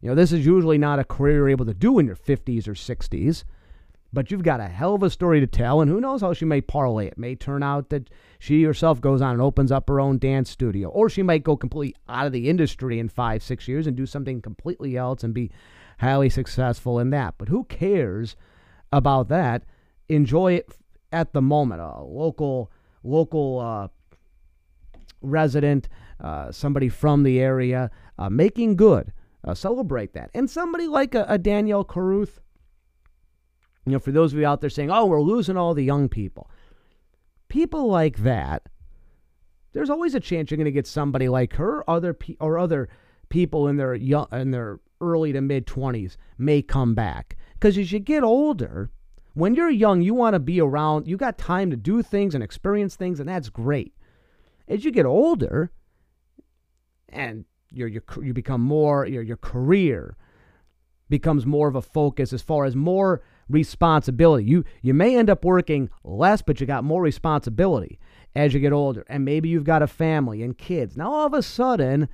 You 0.00 0.10
know, 0.10 0.14
this 0.14 0.32
is 0.32 0.46
usually 0.46 0.78
not 0.78 0.98
a 0.98 1.04
career 1.04 1.36
you're 1.36 1.48
able 1.48 1.66
to 1.66 1.74
do 1.74 1.98
in 1.98 2.06
your 2.06 2.16
50s 2.16 2.68
or 2.68 2.74
60s 2.74 3.44
but 4.14 4.30
you've 4.30 4.44
got 4.44 4.60
a 4.60 4.68
hell 4.68 4.94
of 4.94 5.02
a 5.02 5.10
story 5.10 5.40
to 5.40 5.46
tell, 5.46 5.80
and 5.80 5.90
who 5.90 6.00
knows 6.00 6.20
how 6.20 6.32
she 6.32 6.44
may 6.44 6.60
parlay 6.60 7.08
it. 7.08 7.18
May 7.18 7.34
turn 7.34 7.62
out 7.62 7.90
that 7.90 8.08
she 8.38 8.62
herself 8.62 9.00
goes 9.00 9.20
on 9.20 9.32
and 9.32 9.42
opens 9.42 9.72
up 9.72 9.88
her 9.88 10.00
own 10.00 10.18
dance 10.18 10.48
studio, 10.50 10.88
or 10.88 11.10
she 11.10 11.22
might 11.22 11.42
go 11.42 11.56
completely 11.56 12.00
out 12.08 12.26
of 12.26 12.32
the 12.32 12.48
industry 12.48 13.00
in 13.00 13.08
five, 13.08 13.42
six 13.42 13.66
years 13.66 13.86
and 13.86 13.96
do 13.96 14.06
something 14.06 14.40
completely 14.40 14.96
else 14.96 15.24
and 15.24 15.34
be 15.34 15.50
highly 15.98 16.30
successful 16.30 17.00
in 17.00 17.10
that. 17.10 17.34
But 17.38 17.48
who 17.48 17.64
cares 17.64 18.36
about 18.92 19.28
that? 19.28 19.64
Enjoy 20.08 20.52
it 20.52 20.68
at 21.12 21.32
the 21.32 21.42
moment. 21.42 21.80
A 21.80 22.02
local, 22.02 22.70
local 23.02 23.58
uh, 23.58 23.88
resident, 25.22 25.88
uh, 26.20 26.52
somebody 26.52 26.88
from 26.88 27.24
the 27.24 27.40
area, 27.40 27.90
uh, 28.18 28.30
making 28.30 28.76
good. 28.76 29.12
Uh, 29.46 29.52
celebrate 29.52 30.14
that. 30.14 30.30
And 30.32 30.48
somebody 30.48 30.86
like 30.86 31.14
a, 31.14 31.26
a 31.28 31.36
Danielle 31.36 31.84
Caruth 31.84 32.40
you 33.86 33.92
know, 33.92 33.98
for 33.98 34.12
those 34.12 34.32
of 34.32 34.38
you 34.38 34.46
out 34.46 34.60
there 34.60 34.70
saying, 34.70 34.90
oh, 34.90 35.06
we're 35.06 35.20
losing 35.20 35.56
all 35.56 35.74
the 35.74 35.84
young 35.84 36.08
people. 36.08 36.50
People 37.48 37.86
like 37.86 38.18
that, 38.18 38.68
there's 39.72 39.90
always 39.90 40.14
a 40.14 40.20
chance 40.20 40.50
you're 40.50 40.56
going 40.56 40.64
to 40.64 40.72
get 40.72 40.86
somebody 40.86 41.28
like 41.28 41.54
her 41.54 41.88
other 41.88 42.14
pe- 42.14 42.36
or 42.40 42.58
other 42.58 42.88
people 43.28 43.68
in 43.68 43.76
their 43.76 43.94
young, 43.94 44.26
in 44.32 44.50
their 44.50 44.80
early 45.00 45.32
to 45.32 45.40
mid 45.40 45.66
20s 45.66 46.16
may 46.38 46.62
come 46.62 46.94
back. 46.94 47.36
Because 47.54 47.76
as 47.76 47.92
you 47.92 47.98
get 47.98 48.22
older, 48.22 48.90
when 49.34 49.54
you're 49.54 49.70
young, 49.70 50.00
you 50.00 50.14
want 50.14 50.34
to 50.34 50.40
be 50.40 50.60
around, 50.60 51.06
you 51.06 51.16
got 51.16 51.36
time 51.36 51.70
to 51.70 51.76
do 51.76 52.02
things 52.02 52.34
and 52.34 52.42
experience 52.42 52.96
things, 52.96 53.20
and 53.20 53.28
that's 53.28 53.48
great. 53.50 53.94
As 54.66 54.84
you 54.84 54.90
get 54.90 55.04
older, 55.04 55.70
and 57.08 57.44
you 57.70 58.00
you 58.22 58.32
become 58.32 58.60
more, 58.60 59.06
your, 59.06 59.22
your 59.22 59.36
career 59.36 60.16
becomes 61.08 61.44
more 61.44 61.68
of 61.68 61.74
a 61.74 61.82
focus 61.82 62.32
as 62.32 62.42
far 62.42 62.64
as 62.64 62.74
more 62.74 63.22
responsibility. 63.48 64.44
You 64.44 64.64
you 64.82 64.94
may 64.94 65.16
end 65.16 65.30
up 65.30 65.44
working 65.44 65.90
less, 66.02 66.42
but 66.42 66.60
you 66.60 66.66
got 66.66 66.84
more 66.84 67.02
responsibility 67.02 67.98
as 68.34 68.52
you 68.54 68.60
get 68.60 68.72
older. 68.72 69.04
And 69.08 69.24
maybe 69.24 69.48
you've 69.48 69.64
got 69.64 69.82
a 69.82 69.86
family 69.86 70.42
and 70.42 70.56
kids. 70.58 70.96
Now 70.96 71.12
all 71.12 71.26
of 71.26 71.34
a 71.34 71.42
sudden, 71.42 72.08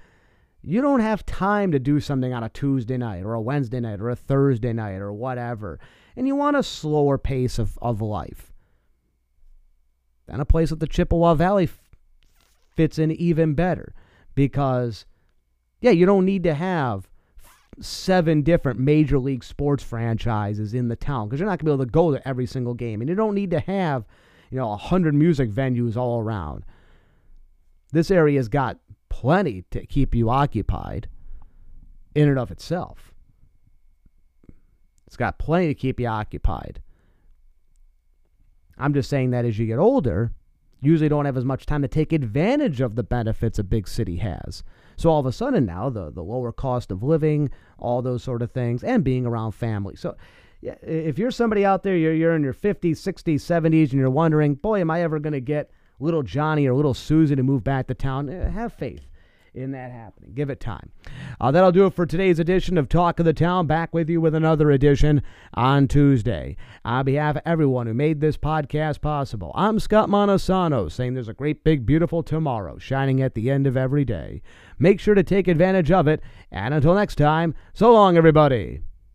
you 0.62 0.80
don't 0.82 1.00
have 1.00 1.24
time 1.24 1.72
to 1.72 1.78
do 1.78 2.00
something 2.00 2.32
on 2.32 2.42
a 2.42 2.48
Tuesday 2.48 2.98
night 2.98 3.24
or 3.24 3.34
a 3.34 3.40
Wednesday 3.40 3.80
night 3.80 4.00
or 4.00 4.10
a 4.10 4.16
Thursday 4.16 4.72
night 4.72 5.00
or 5.00 5.12
whatever. 5.12 5.78
And 6.16 6.26
you 6.26 6.36
want 6.36 6.56
a 6.56 6.62
slower 6.62 7.16
pace 7.18 7.58
of, 7.58 7.78
of 7.80 8.02
life. 8.02 8.52
Then 10.26 10.40
a 10.40 10.44
place 10.44 10.70
like 10.70 10.80
the 10.80 10.86
Chippewa 10.86 11.34
Valley 11.34 11.64
f- 11.64 11.80
fits 12.76 12.98
in 12.98 13.10
even 13.10 13.54
better 13.54 13.94
because 14.34 15.06
Yeah, 15.80 15.92
you 15.92 16.06
don't 16.06 16.24
need 16.24 16.42
to 16.44 16.54
have 16.54 17.09
seven 17.80 18.42
different 18.42 18.78
major 18.78 19.18
league 19.18 19.44
sports 19.44 19.82
franchises 19.82 20.74
in 20.74 20.88
the 20.88 20.96
town 20.96 21.28
because 21.28 21.40
you're 21.40 21.48
not 21.48 21.58
going 21.58 21.58
to 21.58 21.64
be 21.64 21.70
able 21.72 21.84
to 21.84 21.90
go 21.90 22.12
to 22.12 22.28
every 22.28 22.46
single 22.46 22.74
game. 22.74 23.00
And 23.00 23.08
you 23.08 23.14
don't 23.14 23.34
need 23.34 23.50
to 23.50 23.60
have, 23.60 24.04
you 24.50 24.58
know, 24.58 24.72
a 24.72 24.76
hundred 24.76 25.14
music 25.14 25.50
venues 25.50 25.96
all 25.96 26.20
around. 26.20 26.64
This 27.92 28.10
area's 28.10 28.48
got 28.48 28.78
plenty 29.08 29.64
to 29.70 29.84
keep 29.86 30.14
you 30.14 30.30
occupied 30.30 31.08
in 32.14 32.28
and 32.28 32.38
of 32.38 32.50
itself. 32.50 33.12
It's 35.06 35.16
got 35.16 35.38
plenty 35.38 35.68
to 35.68 35.74
keep 35.74 35.98
you 35.98 36.06
occupied. 36.06 36.80
I'm 38.78 38.94
just 38.94 39.10
saying 39.10 39.30
that 39.30 39.44
as 39.44 39.58
you 39.58 39.66
get 39.66 39.78
older, 39.78 40.32
usually 40.80 41.08
don't 41.08 41.24
have 41.24 41.36
as 41.36 41.44
much 41.44 41.66
time 41.66 41.82
to 41.82 41.88
take 41.88 42.12
advantage 42.12 42.80
of 42.80 42.96
the 42.96 43.02
benefits 43.02 43.58
a 43.58 43.64
big 43.64 43.86
city 43.86 44.16
has. 44.16 44.62
So 44.96 45.10
all 45.10 45.20
of 45.20 45.26
a 45.26 45.32
sudden 45.32 45.66
now, 45.66 45.90
the, 45.90 46.10
the 46.10 46.22
lower 46.22 46.52
cost 46.52 46.90
of 46.90 47.02
living, 47.02 47.50
all 47.78 48.02
those 48.02 48.22
sort 48.22 48.42
of 48.42 48.52
things, 48.52 48.82
and 48.84 49.04
being 49.04 49.26
around 49.26 49.52
family. 49.52 49.96
So 49.96 50.16
if 50.62 51.18
you're 51.18 51.30
somebody 51.30 51.64
out 51.64 51.82
there, 51.82 51.96
you're, 51.96 52.14
you're 52.14 52.36
in 52.36 52.42
your 52.42 52.54
50s, 52.54 52.92
60s, 52.92 53.36
70s, 53.36 53.90
and 53.90 54.00
you're 54.00 54.10
wondering, 54.10 54.54
boy, 54.54 54.80
am 54.80 54.90
I 54.90 55.02
ever 55.02 55.18
going 55.18 55.32
to 55.32 55.40
get 55.40 55.70
little 55.98 56.22
Johnny 56.22 56.66
or 56.66 56.74
little 56.74 56.94
Susie 56.94 57.36
to 57.36 57.42
move 57.42 57.64
back 57.64 57.86
to 57.88 57.94
town? 57.94 58.28
Eh, 58.28 58.50
have 58.50 58.72
faith 58.72 59.09
in 59.54 59.72
that 59.72 59.90
happening. 59.92 60.32
Give 60.34 60.50
it 60.50 60.60
time. 60.60 60.90
Uh, 61.40 61.50
that'll 61.50 61.72
do 61.72 61.86
it 61.86 61.94
for 61.94 62.06
today's 62.06 62.38
edition 62.38 62.78
of 62.78 62.88
Talk 62.88 63.18
of 63.18 63.24
the 63.24 63.32
Town. 63.32 63.66
Back 63.66 63.92
with 63.92 64.08
you 64.08 64.20
with 64.20 64.34
another 64.34 64.70
edition 64.70 65.22
on 65.54 65.88
Tuesday. 65.88 66.56
On 66.84 67.04
behalf 67.04 67.36
of 67.36 67.42
everyone 67.44 67.86
who 67.86 67.94
made 67.94 68.20
this 68.20 68.36
podcast 68.36 69.00
possible, 69.00 69.52
I'm 69.54 69.78
Scott 69.78 70.08
Montesano 70.08 70.90
saying 70.90 71.14
there's 71.14 71.28
a 71.28 71.34
great, 71.34 71.64
big, 71.64 71.86
beautiful 71.86 72.22
tomorrow 72.22 72.78
shining 72.78 73.22
at 73.22 73.34
the 73.34 73.50
end 73.50 73.66
of 73.66 73.76
every 73.76 74.04
day. 74.04 74.42
Make 74.78 75.00
sure 75.00 75.14
to 75.14 75.22
take 75.22 75.48
advantage 75.48 75.90
of 75.90 76.06
it. 76.08 76.20
And 76.50 76.74
until 76.74 76.94
next 76.94 77.16
time, 77.16 77.54
so 77.72 77.92
long, 77.92 78.16
everybody. 78.16 78.80